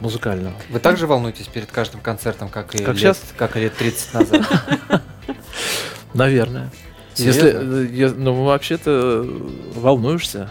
музыкального. 0.00 0.54
Вы 0.70 0.80
также 0.80 1.06
волнуетесь 1.06 1.46
перед 1.46 1.70
каждым 1.70 2.00
концертом, 2.00 2.48
как 2.48 2.74
и, 2.74 2.78
как 2.78 2.88
лет, 2.94 2.98
сейчас? 2.98 3.22
Как 3.36 3.56
и 3.56 3.60
лет 3.60 3.76
30 3.76 4.14
назад? 4.14 4.42
Наверное. 6.14 6.70
Если, 7.16 7.52
э, 7.54 7.86
я, 7.92 8.12
ну, 8.16 8.44
вообще-то 8.44 9.26
волнуешься. 9.74 10.50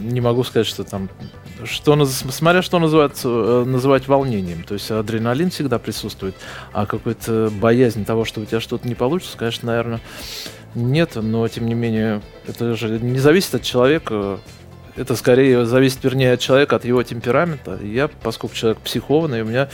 Не 0.00 0.20
могу 0.20 0.44
сказать, 0.44 0.66
что 0.66 0.84
там 0.84 1.08
что, 1.64 2.04
смотря 2.06 2.62
что 2.62 2.78
называть, 2.78 3.20
э, 3.24 3.64
называть 3.66 4.08
волнением. 4.08 4.62
То 4.64 4.74
есть 4.74 4.90
адреналин 4.90 5.50
всегда 5.50 5.78
присутствует, 5.78 6.34
а 6.72 6.86
какой-то 6.86 7.50
боязнь 7.60 8.04
того, 8.04 8.24
что 8.24 8.40
у 8.40 8.44
тебя 8.44 8.60
что-то 8.60 8.86
не 8.88 8.94
получится, 8.94 9.36
конечно, 9.36 9.66
наверное, 9.66 10.00
нет. 10.74 11.16
Но, 11.16 11.46
тем 11.48 11.66
не 11.66 11.74
менее, 11.74 12.22
это 12.46 12.74
же 12.76 12.98
не 13.00 13.18
зависит 13.18 13.54
от 13.54 13.62
человека. 13.62 14.38
Это 14.96 15.14
скорее 15.16 15.64
зависит, 15.66 16.02
вернее, 16.02 16.32
от 16.32 16.40
человека, 16.40 16.76
от 16.76 16.84
его 16.84 17.02
темперамента. 17.02 17.78
Я, 17.82 18.08
поскольку 18.08 18.54
человек 18.56 18.80
психованный, 18.80 19.42
у 19.42 19.44
меня 19.44 19.68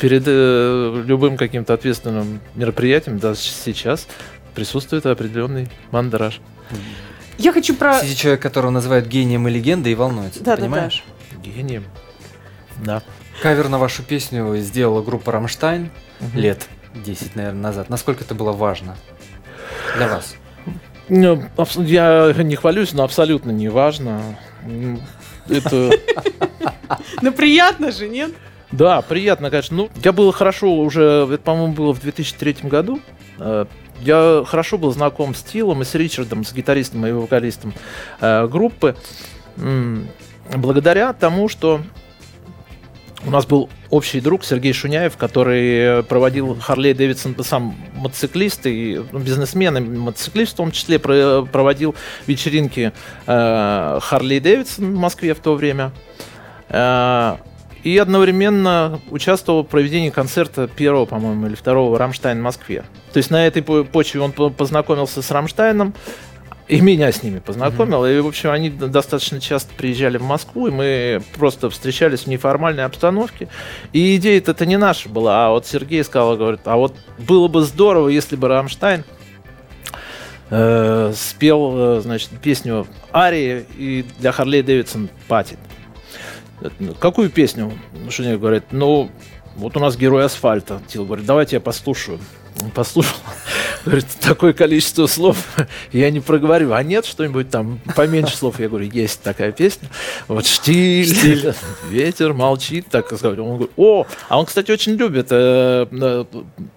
перед 0.00 0.24
э, 0.26 1.02
любым 1.06 1.36
каким-то 1.36 1.74
ответственным 1.74 2.40
мероприятием, 2.54 3.18
даже 3.18 3.40
сейчас, 3.40 4.08
присутствует 4.54 5.06
определенный 5.06 5.68
мандраж. 5.90 6.40
Я 7.38 7.52
хочу 7.52 7.74
про... 7.74 8.00
Сидит 8.00 8.16
человек, 8.16 8.42
которого 8.42 8.70
называют 8.70 9.06
гением 9.06 9.48
и 9.48 9.50
легендой, 9.50 9.92
и 9.92 9.94
волнуется, 9.94 10.42
да, 10.42 10.56
понимаешь? 10.56 11.04
Да, 11.06 11.36
да. 11.36 11.50
Гением. 11.50 11.84
Да. 12.84 13.02
Кавер 13.42 13.68
на 13.68 13.78
вашу 13.78 14.02
песню 14.02 14.56
сделала 14.58 15.02
группа 15.02 15.32
«Рамштайн» 15.32 15.90
угу. 16.20 16.38
лет 16.38 16.66
10, 16.94 17.36
наверное, 17.36 17.60
назад. 17.60 17.90
Насколько 17.90 18.24
это 18.24 18.34
было 18.34 18.52
важно 18.52 18.96
для 19.96 20.08
вас? 20.08 20.36
Ну, 21.08 21.42
я 21.78 22.32
не 22.32 22.56
хвалюсь, 22.56 22.92
но 22.92 23.04
абсолютно 23.04 23.50
не 23.50 23.68
важно. 23.68 24.38
Это... 25.48 25.90
Ну 27.22 27.32
приятно 27.32 27.90
же, 27.90 28.08
нет? 28.08 28.30
Да, 28.70 29.00
приятно, 29.00 29.50
конечно. 29.50 29.76
Ну, 29.76 29.90
я 30.02 30.12
было 30.12 30.32
хорошо 30.32 30.74
уже, 30.74 31.26
это, 31.30 31.42
по-моему, 31.42 31.72
было 31.72 31.94
в 31.94 32.00
2003 32.00 32.56
году. 32.64 33.00
Э, 34.04 34.40
я 34.40 34.44
хорошо 34.46 34.78
был 34.78 34.92
знаком 34.92 35.34
с 35.34 35.42
Тилом 35.42 35.82
и 35.82 35.84
с 35.84 35.94
Ричардом, 35.94 36.44
с 36.44 36.52
гитаристом 36.52 37.06
и 37.06 37.12
вокалистом 37.12 37.74
э, 38.20 38.46
группы, 38.46 38.96
благодаря 40.56 41.12
тому, 41.12 41.48
что 41.48 41.80
у 43.26 43.30
нас 43.30 43.46
был 43.46 43.70
общий 43.88 44.20
друг 44.20 44.44
Сергей 44.44 44.72
Шуняев, 44.72 45.16
который 45.16 46.02
проводил 46.02 46.58
Харлей 46.60 46.92
Дэвидсон, 46.92 47.36
сам 47.42 47.74
мотоциклист 47.94 48.66
и 48.66 49.00
ну, 49.12 49.18
бизнесмен, 49.20 49.76
и 49.78 49.80
мотоциклист 49.80 50.52
в 50.52 50.56
том 50.56 50.72
числе, 50.72 50.98
проводил 50.98 51.94
вечеринки 52.26 52.92
э, 53.26 53.98
Харлей 54.02 54.40
Дэвидсон 54.40 54.94
в 54.94 54.98
Москве 54.98 55.34
в 55.34 55.38
то 55.38 55.54
время. 55.54 55.92
И 57.84 57.96
одновременно 57.98 59.00
участвовал 59.10 59.62
в 59.62 59.68
проведении 59.68 60.10
концерта 60.10 60.66
первого, 60.66 61.04
по-моему, 61.04 61.46
или 61.46 61.54
второго 61.54 61.98
Рамштайн 61.98 62.38
в 62.38 62.42
Москве. 62.42 62.84
То 63.12 63.18
есть 63.18 63.30
на 63.30 63.46
этой 63.46 63.62
почве 63.62 64.20
он 64.20 64.32
познакомился 64.32 65.22
с 65.22 65.30
Рамштайном, 65.30 65.94
и 66.66 66.80
меня 66.80 67.12
с 67.12 67.22
ними 67.22 67.40
познакомил. 67.40 68.04
Mm-hmm. 68.04 68.18
И, 68.18 68.20
в 68.20 68.26
общем, 68.26 68.50
они 68.50 68.70
достаточно 68.70 69.38
часто 69.38 69.74
приезжали 69.74 70.16
в 70.16 70.22
Москву, 70.22 70.68
и 70.68 70.70
мы 70.70 71.22
просто 71.36 71.68
встречались 71.68 72.20
в 72.20 72.26
неформальной 72.26 72.84
обстановке. 72.84 73.48
И 73.92 74.16
идея 74.16 74.38
это 74.38 74.64
не 74.64 74.78
наша 74.78 75.10
была, 75.10 75.46
а 75.46 75.50
вот 75.50 75.66
Сергей 75.66 76.02
сказал, 76.04 76.36
говорит, 76.38 76.60
а 76.64 76.76
вот 76.76 76.96
было 77.18 77.48
бы 77.48 77.60
здорово, 77.62 78.08
если 78.08 78.36
бы 78.36 78.48
Рамштайн 78.48 79.04
э, 80.48 81.12
спел, 81.14 81.72
э, 81.76 82.00
значит, 82.00 82.30
песню 82.42 82.86
Арии 83.12 83.66
и 83.76 84.06
для 84.18 84.32
Харлей 84.32 84.62
Дэвидсон 84.62 85.10
Пати. 85.28 85.58
Какую 86.98 87.30
песню? 87.30 87.72
Шуня 88.10 88.38
говорит, 88.38 88.64
ну, 88.70 89.10
вот 89.56 89.76
у 89.76 89.80
нас 89.80 89.96
герой 89.96 90.24
асфальта. 90.24 90.80
Тил 90.88 91.04
говорит, 91.04 91.26
давайте 91.26 91.56
я 91.56 91.60
послушаю. 91.60 92.18
Он 92.62 92.70
послушал, 92.70 93.16
говорит, 93.84 94.06
такое 94.20 94.52
количество 94.52 95.06
слов 95.06 95.48
я 95.92 96.10
не 96.10 96.20
проговорю. 96.20 96.72
А 96.72 96.82
нет 96.82 97.04
что-нибудь 97.04 97.50
там 97.50 97.80
поменьше 97.96 98.36
слов? 98.36 98.60
Я 98.60 98.68
говорю, 98.68 98.88
есть 98.88 99.22
такая 99.22 99.52
песня. 99.52 99.88
Вот 100.28 100.46
штиль, 100.46 101.06
штиль. 101.06 101.54
ветер 101.90 102.32
молчит, 102.32 102.86
так 102.90 103.06
сказать. 103.06 103.38
Он 103.38 103.56
говорит, 103.56 103.72
о, 103.76 104.06
а 104.28 104.38
он, 104.38 104.46
кстати, 104.46 104.70
очень 104.70 104.92
любит 104.92 105.28
э, 105.30 105.86
э 105.90 106.24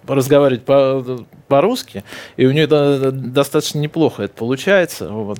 разговаривать 0.06 0.64
по, 0.64 1.24
по-русски, 1.46 2.02
и 2.36 2.46
у 2.46 2.50
него 2.50 2.64
это 2.64 3.12
достаточно 3.12 3.78
неплохо 3.78 4.24
это 4.24 4.34
получается. 4.34 5.08
Вот. 5.08 5.38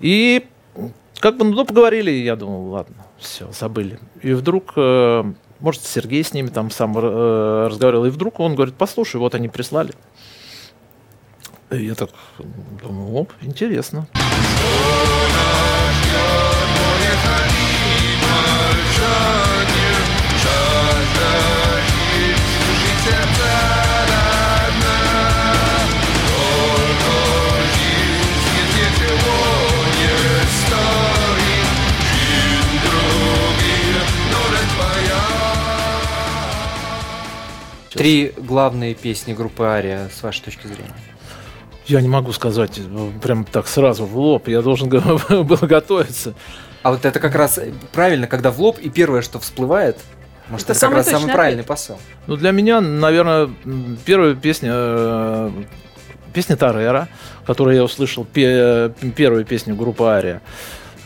И 0.00 0.46
как 1.20 1.36
бы, 1.36 1.44
ну, 1.44 1.64
поговорили, 1.64 2.10
я 2.10 2.34
думал, 2.34 2.70
ладно, 2.70 3.05
все, 3.18 3.50
забыли. 3.52 3.98
И 4.22 4.32
вдруг 4.32 4.72
э, 4.76 5.24
может, 5.60 5.84
Сергей 5.84 6.22
с 6.22 6.34
ними 6.34 6.48
там 6.48 6.70
сам 6.70 6.96
э, 6.96 7.66
разговаривал, 7.68 8.06
и 8.06 8.10
вдруг 8.10 8.40
он 8.40 8.54
говорит, 8.54 8.74
послушай, 8.76 9.16
вот 9.16 9.34
они 9.34 9.48
прислали. 9.48 9.92
И 11.70 11.86
я 11.86 11.94
так 11.94 12.10
думаю, 12.82 13.14
оп, 13.14 13.32
интересно. 13.40 14.06
Три 38.06 38.32
главные 38.36 38.94
песни 38.94 39.32
группы 39.32 39.64
Ария, 39.64 40.08
с 40.16 40.22
вашей 40.22 40.44
точки 40.44 40.68
зрения. 40.68 40.94
Я 41.86 42.00
не 42.00 42.06
могу 42.06 42.30
сказать 42.30 42.80
ну, 42.88 43.10
прям 43.20 43.44
так 43.44 43.66
сразу 43.66 44.06
в 44.06 44.16
лоб. 44.16 44.46
Я 44.46 44.62
должен 44.62 44.88
был 45.28 45.58
готовиться. 45.62 46.34
А 46.84 46.92
вот 46.92 47.04
это 47.04 47.18
как 47.18 47.34
раз 47.34 47.58
правильно, 47.92 48.28
когда 48.28 48.52
в 48.52 48.60
лоб, 48.60 48.78
и 48.78 48.90
первое, 48.90 49.22
что 49.22 49.40
всплывает, 49.40 49.98
может, 50.48 50.70
это, 50.70 50.78
это 50.78 50.86
как 50.86 50.96
раз 50.98 51.08
самый 51.08 51.32
правильный 51.32 51.64
посыл. 51.64 51.98
Ну, 52.28 52.36
для 52.36 52.52
меня, 52.52 52.80
наверное, 52.80 53.50
первая 54.04 54.36
песня, 54.36 54.70
э, 54.72 55.50
песня 56.32 56.56
Тарера, 56.56 57.08
которую 57.44 57.74
я 57.74 57.82
услышал, 57.82 58.24
пе, 58.24 58.92
первую 59.16 59.44
песню 59.44 59.74
группы 59.74 60.04
Ария. 60.04 60.42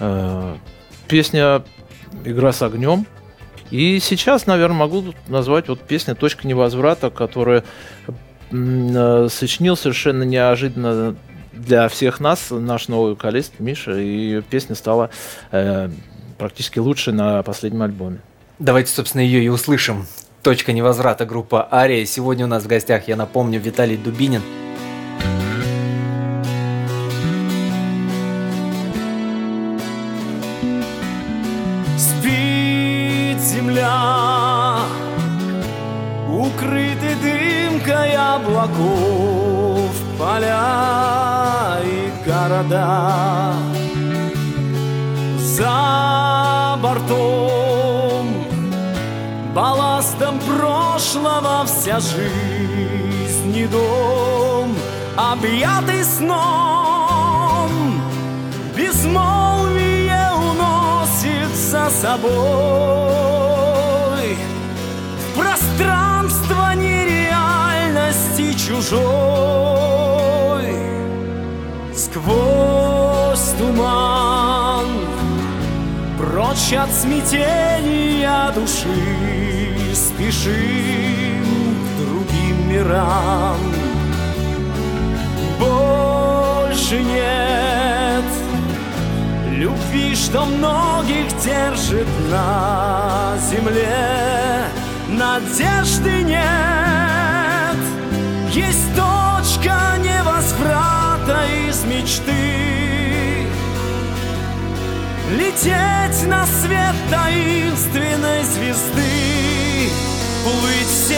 Э, 0.01 0.55
песня 1.09 1.63
«Игра 2.27 2.53
с 2.53 2.61
огнем», 2.61 3.07
и 3.71 3.99
сейчас, 4.01 4.47
наверное, 4.47 4.77
могу 4.77 5.05
назвать 5.29 5.69
вот 5.69 5.81
песню 5.81 6.17
«Точка 6.17 6.47
невозврата», 6.47 7.11
которая 7.11 7.65
э, 8.51 9.29
сочинил 9.31 9.77
совершенно 9.77 10.25
неожиданно 10.25 11.17
для 11.53 11.89
всех 11.89 12.21
нас 12.21 12.49
наш 12.51 12.89
новый 12.89 13.13
вокалист 13.13 13.55
Миша, 13.59 13.99
и 13.99 14.41
песня 14.43 14.75
стала 14.75 15.11
э, 15.53 15.89
практически 16.39 16.79
лучшей 16.79 17.13
на 17.13 17.43
последнем 17.43 17.83
альбоме. 17.83 18.21
Давайте, 18.59 18.93
собственно, 18.93 19.23
ее 19.23 19.43
и 19.45 19.49
услышим. 19.49 20.07
Точка 20.43 20.73
невозврата 20.73 21.27
группа 21.27 21.69
Ария. 21.71 22.05
Сегодня 22.07 22.47
у 22.47 22.49
нас 22.49 22.65
в 22.65 22.67
гостях, 22.67 23.09
я 23.09 23.17
напомню, 23.17 23.61
Виталий 23.61 23.97
Дубинин. 23.97 24.43
Вся 52.21 52.29
жизнь 52.29 53.57
и 53.57 53.67
дом 53.67 54.77
Объятый 55.17 56.05
сном. 56.05 57.71
Безмолвие 58.77 60.31
уносит 60.35 61.55
за 61.55 61.91
собой 61.91 62.31
В 65.19 65.35
пространство 65.39 66.75
нереальности 66.75 68.55
чужой. 68.55 69.01
Сквозь 71.95 73.55
туман 73.59 74.87
Прочь 76.17 76.73
от 76.73 76.91
смятения 76.93 78.53
души 78.53 79.21
другим 80.21 81.20
мирам 82.81 83.59
Больше 85.59 87.03
нет 87.03 88.25
Любви, 89.51 90.15
что 90.15 90.47
многих 90.47 91.27
держит 91.45 92.07
на 92.31 93.35
земле. 93.51 94.65
Надежды 95.09 96.23
нет. 96.23 97.77
Есть 98.51 98.95
точка 98.97 99.99
невозврата 99.99 101.45
из 101.69 101.85
мечты. 101.85 103.45
Лететь 105.37 106.27
на 106.27 106.47
свет 106.47 106.95
таинственной 107.11 108.43
звезды 108.45 109.91
Плыть 110.43 111.11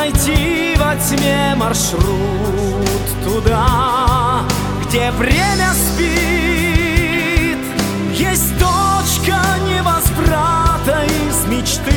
в 0.00 0.76
серебре 0.76 0.96
тьме 0.96 1.54
маршрут 1.56 2.02
туда, 3.24 4.42
где 4.84 5.10
время 5.12 5.72
спит. 5.72 7.58
Есть 8.12 8.58
точка 8.58 9.40
невозврата 9.68 11.04
из 11.04 11.46
мечты. 11.46 11.92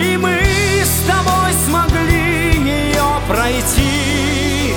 И 0.00 0.16
мы 0.16 0.38
с 0.84 1.06
тобой 1.06 1.52
смогли 1.66 2.52
ее 2.52 3.04
пройти, 3.28 4.74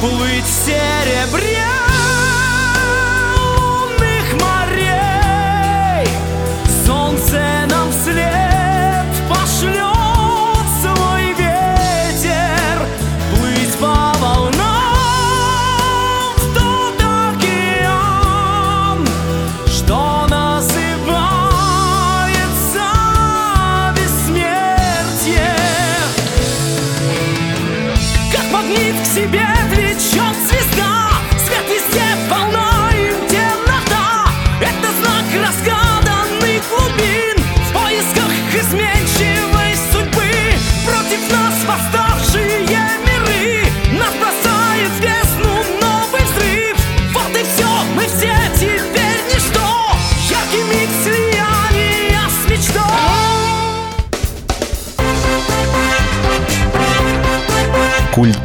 плыть 0.00 0.44
в 0.44 0.66
серебре. 0.66 1.75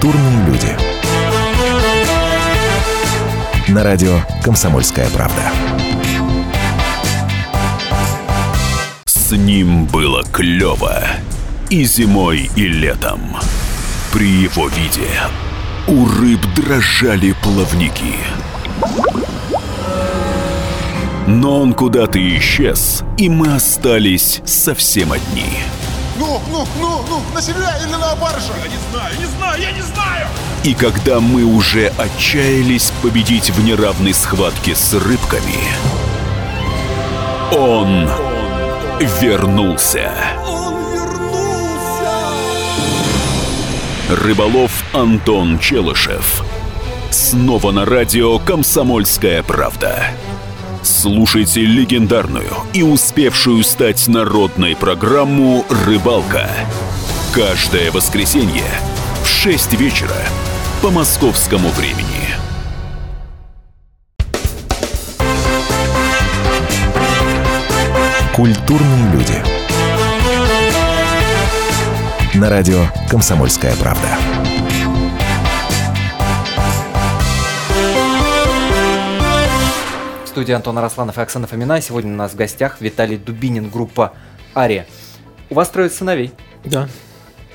Культурные 0.01 0.45
люди. 0.47 0.67
На 3.67 3.83
радио 3.83 4.21
«Комсомольская 4.43 5.07
правда». 5.11 5.43
С 9.05 9.31
ним 9.31 9.85
было 9.85 10.23
клево 10.23 11.03
и 11.69 11.83
зимой, 11.83 12.49
и 12.55 12.67
летом. 12.67 13.37
При 14.11 14.27
его 14.27 14.69
виде 14.69 15.07
у 15.87 16.07
рыб 16.07 16.41
дрожали 16.55 17.35
плавники. 17.43 18.15
Но 21.27 21.61
он 21.61 21.73
куда-то 21.73 22.17
исчез, 22.39 23.03
и 23.19 23.29
мы 23.29 23.53
остались 23.53 24.41
совсем 24.45 25.11
одни. 25.11 25.59
Ну, 26.21 26.39
ну, 26.51 26.67
ну, 26.79 27.05
ну, 27.09 27.21
на 27.33 27.41
себя 27.41 27.79
или 27.79 27.89
на 27.89 28.15
баржу? 28.15 28.53
Я 28.63 28.69
не 28.69 28.77
знаю, 28.91 29.15
не 29.17 29.25
знаю, 29.25 29.59
я 29.59 29.71
не 29.71 29.81
знаю! 29.81 30.27
И 30.63 30.75
когда 30.75 31.19
мы 31.19 31.43
уже 31.43 31.87
отчаялись 31.97 32.91
победить 33.01 33.49
в 33.49 33.63
неравной 33.65 34.13
схватке 34.13 34.75
с 34.75 34.93
рыбками, 34.93 35.57
он 37.51 38.07
вернулся. 39.19 40.13
Он 40.45 40.75
вернулся! 40.93 42.11
Рыболов 44.07 44.85
Антон 44.93 45.57
Челышев. 45.57 46.43
Снова 47.09 47.71
на 47.71 47.83
радио 47.83 48.37
«Комсомольская 48.37 49.41
правда». 49.41 50.05
Слушайте 50.83 51.61
легендарную 51.61 52.49
и 52.73 52.81
успевшую 52.81 53.63
стать 53.63 54.07
народной 54.07 54.75
программу 54.75 55.63
«Рыбалка». 55.69 56.49
Каждое 57.33 57.91
воскресенье 57.91 58.63
в 59.23 59.27
6 59.27 59.73
вечера 59.73 60.15
по 60.81 60.89
московскому 60.89 61.69
времени. 61.69 62.07
Культурные 68.33 69.11
люди. 69.13 69.43
На 72.33 72.49
радио 72.49 72.87
«Комсомольская 73.07 73.75
правда». 73.75 74.17
Студии 80.31 80.53
Антон 80.53 80.77
Арасланов 80.77 81.17
и 81.17 81.21
Оксана 81.21 81.45
Фомина. 81.45 81.81
Сегодня 81.81 82.13
у 82.13 82.15
нас 82.15 82.31
в 82.31 82.35
гостях 82.37 82.79
Виталий 82.79 83.17
Дубинин, 83.17 83.69
группа 83.69 84.13
«Ария». 84.55 84.87
У 85.49 85.55
вас 85.55 85.67
трое 85.69 85.89
сыновей. 85.89 86.31
Да. 86.63 86.87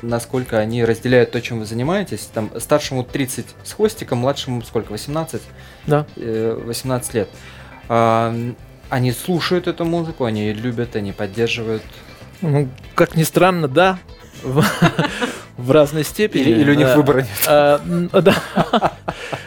Насколько 0.03 0.59
они 0.59 0.85
разделяют 0.85 1.31
то, 1.31 1.41
чем 1.41 1.61
вы 1.61 1.65
занимаетесь? 1.65 2.29
Там 2.35 2.51
старшему 2.61 3.03
30 3.03 3.47
с 3.65 3.73
хвостиком, 3.73 4.19
младшему 4.19 4.61
сколько? 4.61 4.93
18? 4.93 5.41
Да. 5.87 6.05
18 6.17 7.15
лет. 7.15 7.31
А, 7.89 8.37
они 8.91 9.13
слушают 9.13 9.69
эту 9.69 9.87
музыку, 9.87 10.27
они 10.27 10.53
любят, 10.53 10.97
они 10.97 11.13
поддерживают. 11.13 11.83
Ну, 12.43 12.69
как 12.95 13.17
ни 13.17 13.23
странно, 13.23 13.69
да. 13.69 13.99
В 15.57 15.71
разной 15.71 16.05
степени. 16.05 16.43
Или, 16.43 16.61
или 16.61 16.71
у 16.73 16.75
них 16.75 16.95
выбора 16.95 17.19
нет. 17.19 17.29
А, 17.49 17.81
да. 18.13 18.93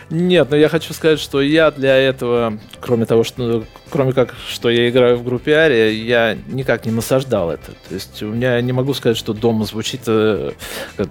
Нет, 0.09 0.49
но 0.49 0.57
я 0.57 0.67
хочу 0.67 0.93
сказать, 0.93 1.19
что 1.19 1.39
я 1.39 1.69
для 1.69 1.95
этого, 1.95 2.57
кроме 2.79 3.05
того, 3.05 3.23
что, 3.23 3.63
кроме 3.91 4.13
как, 4.13 4.33
что 4.49 4.71
я 4.71 4.89
играю 4.89 5.17
в 5.17 5.23
группе 5.23 5.53
Ария, 5.53 5.89
я 5.91 6.35
никак 6.47 6.87
не 6.87 6.91
насаждал 6.91 7.51
это. 7.51 7.73
То 7.87 7.93
есть 7.93 8.23
у 8.23 8.27
меня 8.27 8.59
не 8.59 8.71
могу 8.71 8.95
сказать, 8.95 9.17
что 9.17 9.33
дома 9.33 9.65
звучит 9.65 10.01
э, 10.07 10.53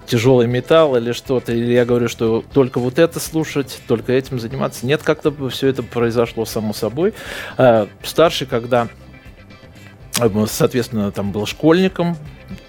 тяжелый 0.06 0.48
металл 0.48 0.96
или 0.96 1.12
что-то, 1.12 1.52
или 1.52 1.72
я 1.72 1.84
говорю, 1.84 2.08
что 2.08 2.42
только 2.52 2.80
вот 2.80 2.98
это 2.98 3.20
слушать, 3.20 3.80
только 3.86 4.12
этим 4.12 4.40
заниматься. 4.40 4.84
Нет, 4.84 5.02
как-то 5.04 5.32
все 5.48 5.68
это 5.68 5.84
произошло 5.84 6.44
само 6.44 6.72
собой. 6.72 7.14
А, 7.56 7.86
старший, 8.02 8.48
когда 8.48 8.88
соответственно, 10.48 11.12
там 11.12 11.30
был 11.30 11.46
школьником, 11.46 12.16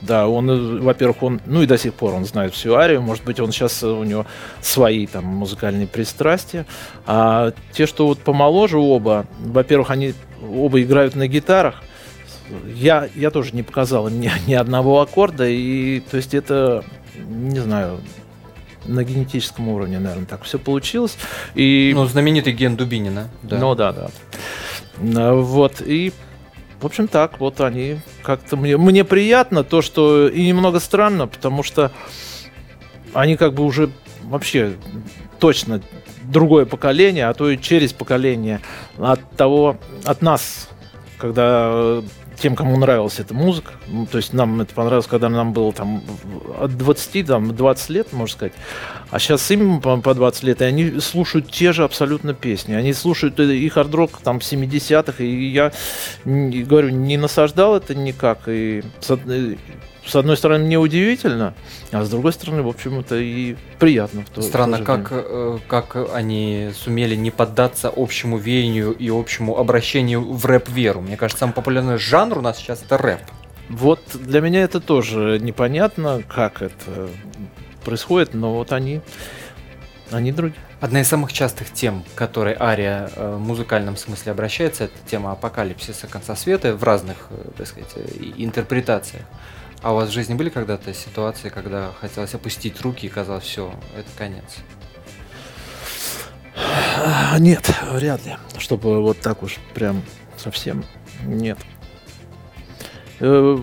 да, 0.01 0.27
он, 0.27 0.49
э, 0.49 0.79
во-первых, 0.81 1.23
он, 1.23 1.41
ну 1.45 1.61
и 1.61 1.65
до 1.65 1.77
сих 1.77 1.93
пор 1.93 2.13
он 2.13 2.25
знает 2.25 2.53
всю 2.53 2.75
арию, 2.75 3.01
может 3.01 3.23
быть, 3.23 3.39
он 3.39 3.51
сейчас, 3.51 3.83
э, 3.83 3.87
у 3.87 4.03
него 4.03 4.25
свои 4.61 5.07
там 5.07 5.25
музыкальные 5.25 5.87
пристрастия. 5.87 6.65
А 7.05 7.53
те, 7.71 7.85
что 7.85 8.07
вот 8.07 8.19
помоложе 8.19 8.77
оба, 8.77 9.25
во-первых, 9.39 9.91
они 9.91 10.13
оба 10.41 10.81
играют 10.81 11.15
на 11.15 11.27
гитарах, 11.27 11.83
я, 12.73 13.07
я 13.15 13.31
тоже 13.31 13.53
не 13.53 13.63
показал 13.63 14.09
ни, 14.09 14.31
ни 14.47 14.53
одного 14.53 15.01
аккорда, 15.01 15.47
и 15.47 15.99
то 15.99 16.17
есть 16.17 16.33
это, 16.33 16.83
не 17.27 17.59
знаю, 17.59 17.99
на 18.85 19.03
генетическом 19.03 19.67
уровне, 19.69 19.99
наверное, 19.99 20.25
так 20.25 20.43
все 20.43 20.57
получилось. 20.57 21.17
И... 21.53 21.91
Ну, 21.93 22.05
знаменитый 22.05 22.53
ген 22.53 22.75
Дубинина. 22.75 23.29
Да. 23.43 23.57
Ну 23.57 23.75
да, 23.75 23.93
да. 23.93 25.33
Вот, 25.33 25.81
и 25.85 26.13
в 26.81 26.85
общем, 26.85 27.07
так, 27.07 27.39
вот 27.39 27.59
они 27.61 27.99
как-то 28.23 28.55
мне, 28.55 28.77
мне 28.77 29.03
приятно 29.03 29.63
то, 29.63 29.81
что 29.81 30.27
и 30.27 30.47
немного 30.47 30.79
странно, 30.79 31.27
потому 31.27 31.63
что 31.63 31.91
они 33.13 33.35
как 33.35 33.53
бы 33.53 33.63
уже 33.63 33.89
вообще 34.23 34.73
точно 35.39 35.81
другое 36.23 36.65
поколение, 36.65 37.27
а 37.27 37.33
то 37.33 37.49
и 37.49 37.57
через 37.57 37.91
поколение 37.91 38.61
от 38.97 39.19
того, 39.35 39.77
от 40.05 40.21
нас, 40.21 40.69
когда 41.17 42.01
тем, 42.39 42.56
кому 42.56 42.78
нравилась 42.78 43.19
эта 43.19 43.34
музыка. 43.34 43.71
Ну, 43.88 44.06
то 44.06 44.17
есть 44.17 44.34
нам 44.34 44.62
это 44.62 44.73
понравилось, 44.73 45.08
когда 45.08 45.30
нам 45.30 45.54
было 45.54 45.71
там 45.73 46.02
от 46.60 46.78
20 46.78 47.28
там, 47.28 47.56
20 47.56 47.89
лет, 47.89 48.13
можно 48.13 48.34
сказать. 48.34 48.54
А 49.12 49.19
сейчас 49.19 49.49
им 49.52 49.82
по, 49.82 49.97
по 49.97 50.13
20 50.13 50.43
лет, 50.43 50.62
и 50.62 50.65
они 50.65 50.99
слушают 50.99 51.52
те 51.52 51.73
же 51.73 51.84
абсолютно 51.84 52.34
песни. 52.34 52.73
Они 52.73 52.93
слушают 52.93 53.39
и 53.39 53.69
хард-рок 53.69 54.19
там 54.23 54.38
70-х, 54.38 55.23
и 55.23 55.49
я 55.49 55.71
говорю, 56.25 56.89
не 56.89 57.17
насаждал 57.17 57.75
это 57.75 57.95
никак. 57.95 58.47
И 58.47 58.84
с 60.10 60.15
одной 60.15 60.38
стороны, 60.38 60.65
мне 60.65 60.78
удивительно, 60.78 61.54
а 61.91 62.04
с 62.04 62.10
другой 62.10 62.34
стороны, 62.34 62.63
в 62.63 62.67
общем, 62.67 63.00
это 63.00 63.15
и 63.17 63.56
приятно. 63.78 64.24
В 64.24 64.30
то, 64.30 64.41
Странно, 64.41 64.78
в 64.78 64.84
как, 64.84 65.10
э, 65.12 65.60
как 65.67 65.95
они 66.13 66.72
сумели 66.76 67.15
не 67.15 67.32
поддаться 67.32 67.91
общему 67.95 68.38
веянию 68.38 68.91
и 68.91 69.10
общему 69.10 69.58
обращению 69.58 70.22
в 70.22 70.45
рэп-веру. 70.45 71.02
Мне 71.02 71.15
кажется, 71.15 71.41
самый 71.41 71.54
популярный 71.54 71.98
жанр 71.98 72.39
у 72.39 72.41
нас 72.41 72.58
сейчас 72.58 72.82
это 72.84 72.98
рэп. 72.98 73.22
Вот 73.69 74.02
для 74.13 74.41
меня 74.41 74.63
это 74.63 74.80
тоже 74.80 75.38
непонятно, 75.39 76.24
как 76.28 76.63
это 76.63 77.10
происходит, 77.86 78.34
но 78.34 78.56
вот 78.56 78.72
они, 78.74 79.02
они 80.12 80.32
другие. 80.32 80.60
Одна 80.82 81.02
из 81.02 81.08
самых 81.08 81.34
частых 81.34 81.72
тем, 81.74 82.04
к 82.04 82.17
которой 82.17 82.56
Ария 82.58 83.12
э, 83.15 83.36
в 83.36 83.39
музыкальном 83.39 83.98
смысле 83.98 84.32
обращается, 84.32 84.86
это 84.86 84.93
тема 85.06 85.34
апокалипсиса 85.34 86.08
конца 86.08 86.36
света 86.36 86.74
в 86.76 86.84
разных, 86.84 87.28
э, 87.30 87.50
так 87.58 87.67
сказать, 87.67 87.93
интерпретациях. 88.38 89.24
А 89.81 89.93
у 89.93 89.95
вас 89.95 90.09
в 90.09 90.11
жизни 90.11 90.33
были 90.33 90.49
когда-то 90.49 90.93
ситуации, 90.93 91.49
когда 91.49 91.91
хотелось 92.01 92.33
опустить 92.33 92.81
руки 92.81 93.07
и 93.07 93.09
казалось, 93.09 93.45
все, 93.45 93.73
это 93.95 94.09
конец? 94.17 94.57
Нет, 97.39 97.73
вряд 97.91 98.25
ли. 98.25 98.35
Чтобы 98.57 99.01
вот 99.01 99.19
так 99.19 99.41
уж 99.41 99.57
прям 99.73 100.03
совсем 100.37 100.83
нет. 101.23 101.57
Э, 103.21 103.57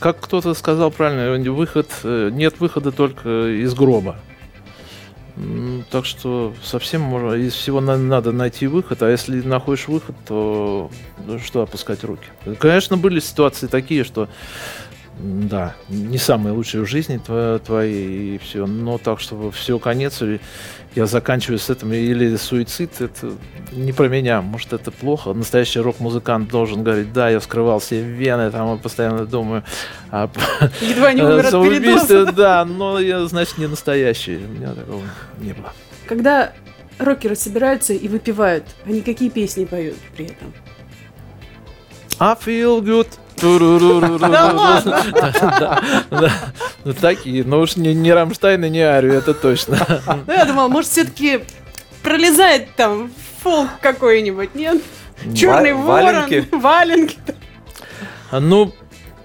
как 0.00 0.20
кто-то 0.20 0.52
сказал 0.52 0.90
правильно, 0.90 1.50
выход, 1.52 1.90
э, 2.02 2.28
нет 2.30 2.60
выхода 2.60 2.92
только 2.92 3.48
из 3.48 3.72
гроба. 3.74 4.18
Так 5.90 6.04
что 6.04 6.54
совсем 6.62 7.00
можно, 7.00 7.32
из 7.32 7.54
всего 7.54 7.80
надо 7.80 8.30
найти 8.30 8.68
выход, 8.68 9.02
а 9.02 9.10
если 9.10 9.40
находишь 9.40 9.88
выход, 9.88 10.14
то 10.26 10.90
ну, 11.26 11.40
что 11.40 11.62
опускать 11.62 12.04
руки. 12.04 12.26
Конечно, 12.60 12.96
были 12.96 13.18
ситуации 13.18 13.66
такие, 13.66 14.04
что 14.04 14.28
да, 15.18 15.74
не 15.88 16.18
самые 16.18 16.52
лучшие 16.52 16.84
в 16.84 16.88
жизни 16.88 17.20
твои 17.64 18.34
и 18.34 18.38
все. 18.38 18.66
Но 18.66 18.98
так, 18.98 19.20
чтобы 19.20 19.52
все 19.52 19.78
конец, 19.78 20.20
или 20.22 20.40
я 20.94 21.06
заканчиваю 21.06 21.58
с 21.58 21.70
этим, 21.70 21.92
или 21.92 22.36
суицид, 22.36 23.00
это 23.00 23.32
не 23.72 23.92
про 23.92 24.08
меня. 24.08 24.42
Может, 24.42 24.72
это 24.72 24.90
плохо. 24.90 25.32
Настоящий 25.32 25.80
рок-музыкант 25.80 26.48
должен 26.50 26.82
говорить, 26.82 27.12
да, 27.12 27.30
я 27.30 27.38
вскрывал 27.38 27.78
все 27.78 28.02
вены, 28.02 28.50
там, 28.50 28.72
я 28.72 28.76
постоянно 28.76 29.24
думаю. 29.24 29.62
А, 30.10 30.28
Едва 30.80 31.12
не 31.12 31.22
умер 31.22 31.46
от. 31.46 32.34
Да, 32.34 32.64
но 32.64 32.98
я, 32.98 33.24
значит, 33.26 33.58
не 33.58 33.68
настоящий. 33.68 34.36
У 34.36 34.48
меня 34.48 34.72
такого 34.72 35.02
не 35.38 35.52
было. 35.52 35.72
Когда 36.06 36.52
рокеры 36.98 37.36
собираются 37.36 37.92
и 37.92 38.08
выпивают, 38.08 38.64
они 38.84 39.00
какие 39.00 39.28
песни 39.28 39.64
поют 39.64 39.96
при 40.16 40.26
этом? 40.26 40.52
I 42.18 42.34
feel 42.34 42.80
good. 42.80 43.08
Ну 46.84 46.92
такие, 47.00 47.44
но 47.44 47.60
уж 47.60 47.76
не 47.76 48.12
Рамштайн 48.12 48.64
и 48.64 48.70
не 48.70 48.80
Арию, 48.80 49.14
это 49.14 49.34
точно. 49.34 49.78
Ну 50.26 50.32
я 50.32 50.44
думал, 50.44 50.68
может 50.68 50.90
все-таки 50.90 51.40
пролезает 52.02 52.74
там 52.76 53.10
фолк 53.42 53.70
какой-нибудь, 53.80 54.54
нет? 54.54 54.82
Черный 55.34 55.72
ворон, 55.72 56.26
валенки. 56.52 57.16
Ну, 58.32 58.72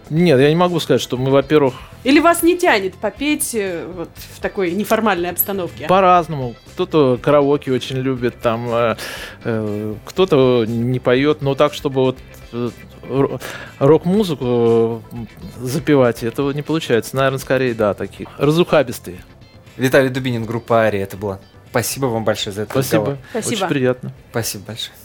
нет, 0.10 0.39
я 0.39 0.50
не 0.50 0.56
могу 0.56 0.80
сказать, 0.80 1.02
что 1.02 1.17
мы, 1.17 1.32
во-первых, 1.32 1.74
Или 2.04 2.19
вас 2.19 2.43
не 2.43 2.58
тянет 2.58 2.95
попеть 2.95 3.54
э, 3.54 3.86
вот 3.93 4.10
в 4.36 4.39
такой 4.39 4.72
неформальной 4.72 5.30
обстановке? 5.32 5.88
По-разному. 5.88 6.56
Кто-то 6.74 7.19
караоке 7.22 7.72
очень 7.72 7.98
любит, 7.98 8.39
там 8.39 8.69
э, 8.72 8.95
э, 9.43 9.95
кто-то 10.06 10.65
не 10.65 11.00
поет, 11.00 11.41
но 11.41 11.56
так, 11.56 11.74
чтобы 11.74 12.02
вот 12.02 12.17
рок-музыку 13.80 15.04
запевать, 15.60 16.24
этого 16.24 16.52
не 16.52 16.62
получается. 16.62 17.16
Наверное, 17.16 17.40
скорее, 17.40 17.74
да, 17.74 17.94
такие 17.94 18.28
разухабистые. 18.38 19.24
Виталий 19.78 20.10
Дубинин, 20.10 20.46
группа 20.46 20.82
Ария, 20.82 21.04
это 21.04 21.18
было. 21.18 21.40
Спасибо 21.70 22.08
вам 22.08 22.26
большое 22.26 22.54
за 22.54 22.64
это. 22.64 22.72
Спасибо. 22.72 23.02
Разговор. 23.02 23.20
Спасибо. 23.32 23.56
Очень 23.56 23.68
приятно. 23.68 24.14
Спасибо 24.32 24.66
большое. 24.66 24.96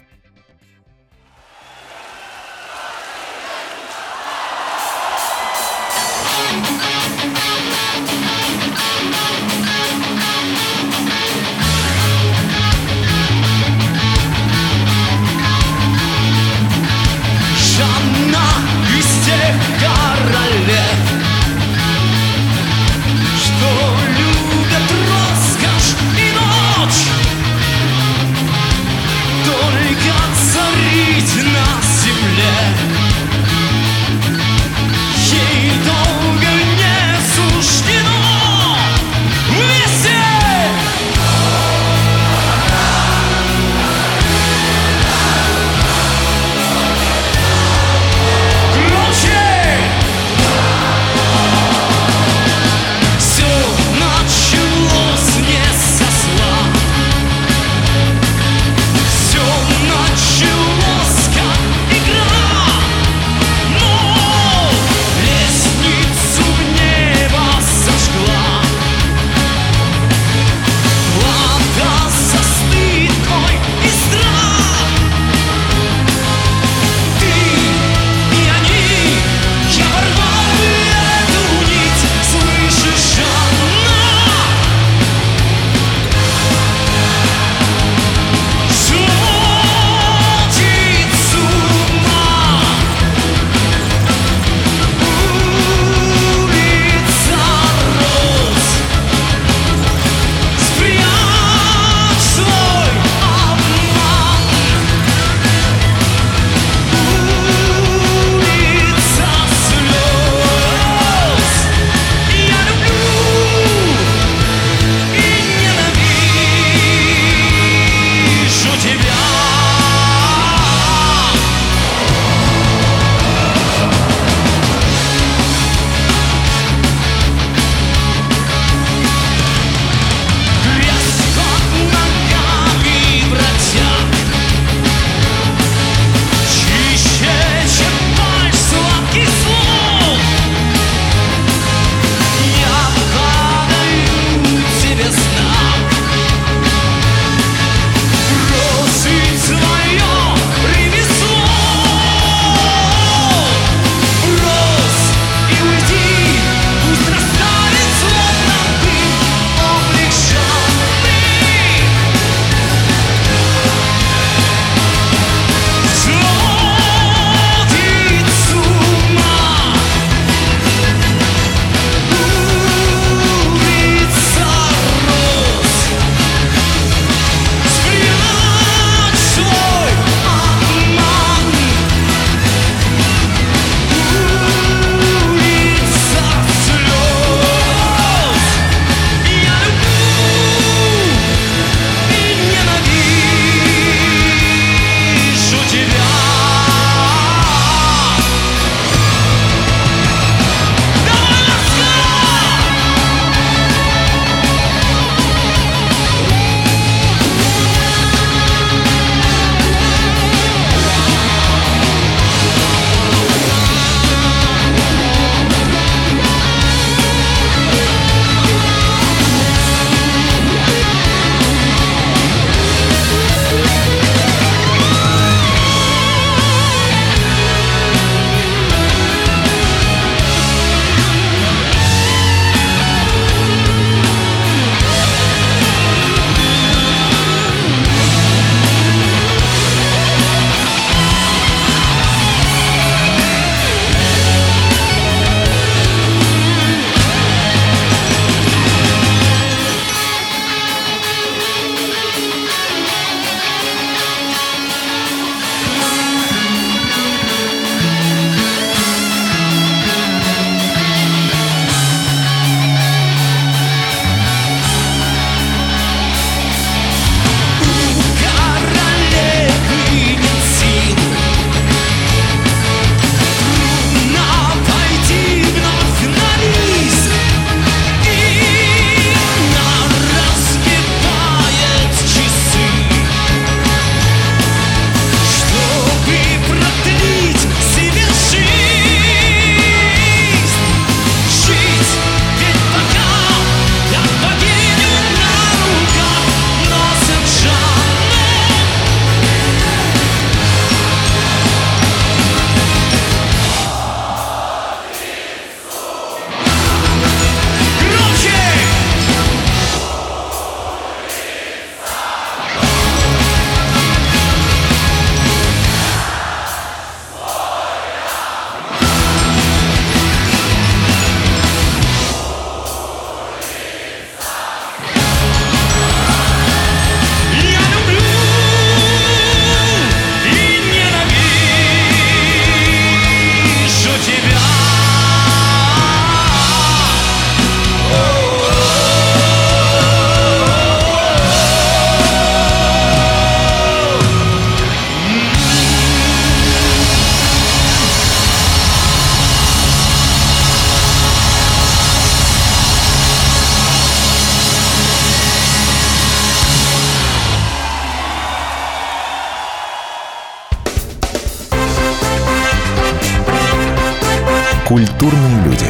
Культурные 365.04 365.44
люди. 365.44 365.66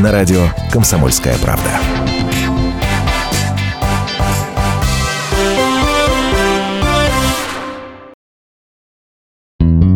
На 0.00 0.10
радио 0.10 0.48
«Комсомольская 0.72 1.36
правда». 1.38 1.70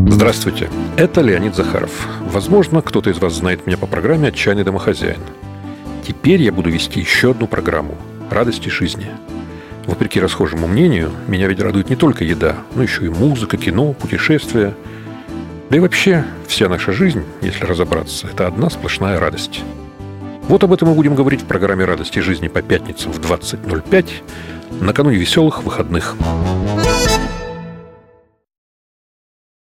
Здравствуйте, 0.07 0.71
это 0.97 1.23
Леонид 1.23 1.57
Захаров. 1.57 1.91
Возможно, 2.31 2.83
кто-то 2.83 3.11
из 3.11 3.19
вас 3.19 3.33
знает 3.33 3.67
меня 3.67 3.77
по 3.77 3.89
программе 3.89 4.29
«Отчаянный 4.29 4.63
домохозяин». 4.63 5.19
Теперь 6.07 6.41
я 6.43 6.53
буду 6.53 6.71
вести 6.71 7.01
еще 7.01 7.33
одну 7.33 7.49
программу 7.49 7.97
«Радости 8.31 8.69
жизни». 8.69 9.11
Вопреки 9.87 10.21
расхожему 10.21 10.69
мнению, 10.69 11.11
меня 11.27 11.49
ведь 11.49 11.61
радует 11.61 11.91
не 11.91 11.97
только 11.97 12.23
еда, 12.23 12.59
но 12.77 12.85
еще 12.85 13.07
и 13.07 13.09
музыка, 13.09 13.57
кино, 13.57 13.93
путешествия. 13.93 14.77
Да 15.71 15.77
и 15.77 15.81
вообще, 15.81 16.25
вся 16.47 16.69
наша 16.69 16.93
жизнь, 16.93 17.23
если 17.43 17.65
разобраться, 17.65 18.27
это 18.27 18.47
одна 18.47 18.71
сплошная 18.71 19.21
радость. 19.21 19.61
Вот 20.49 20.65
об 20.65 20.73
этом 20.73 20.89
мы 20.89 20.95
будем 20.95 21.15
говорить 21.15 21.43
в 21.43 21.47
программе 21.47 21.85
«Радости 21.85 22.21
жизни» 22.21 22.49
по 22.49 22.63
пятницам 22.63 23.13
в 23.13 23.21
20.05 23.21 24.07
накануне 24.81 25.19
веселых 25.19 25.63
выходных. 25.63 26.17
Музыка 26.21 27.18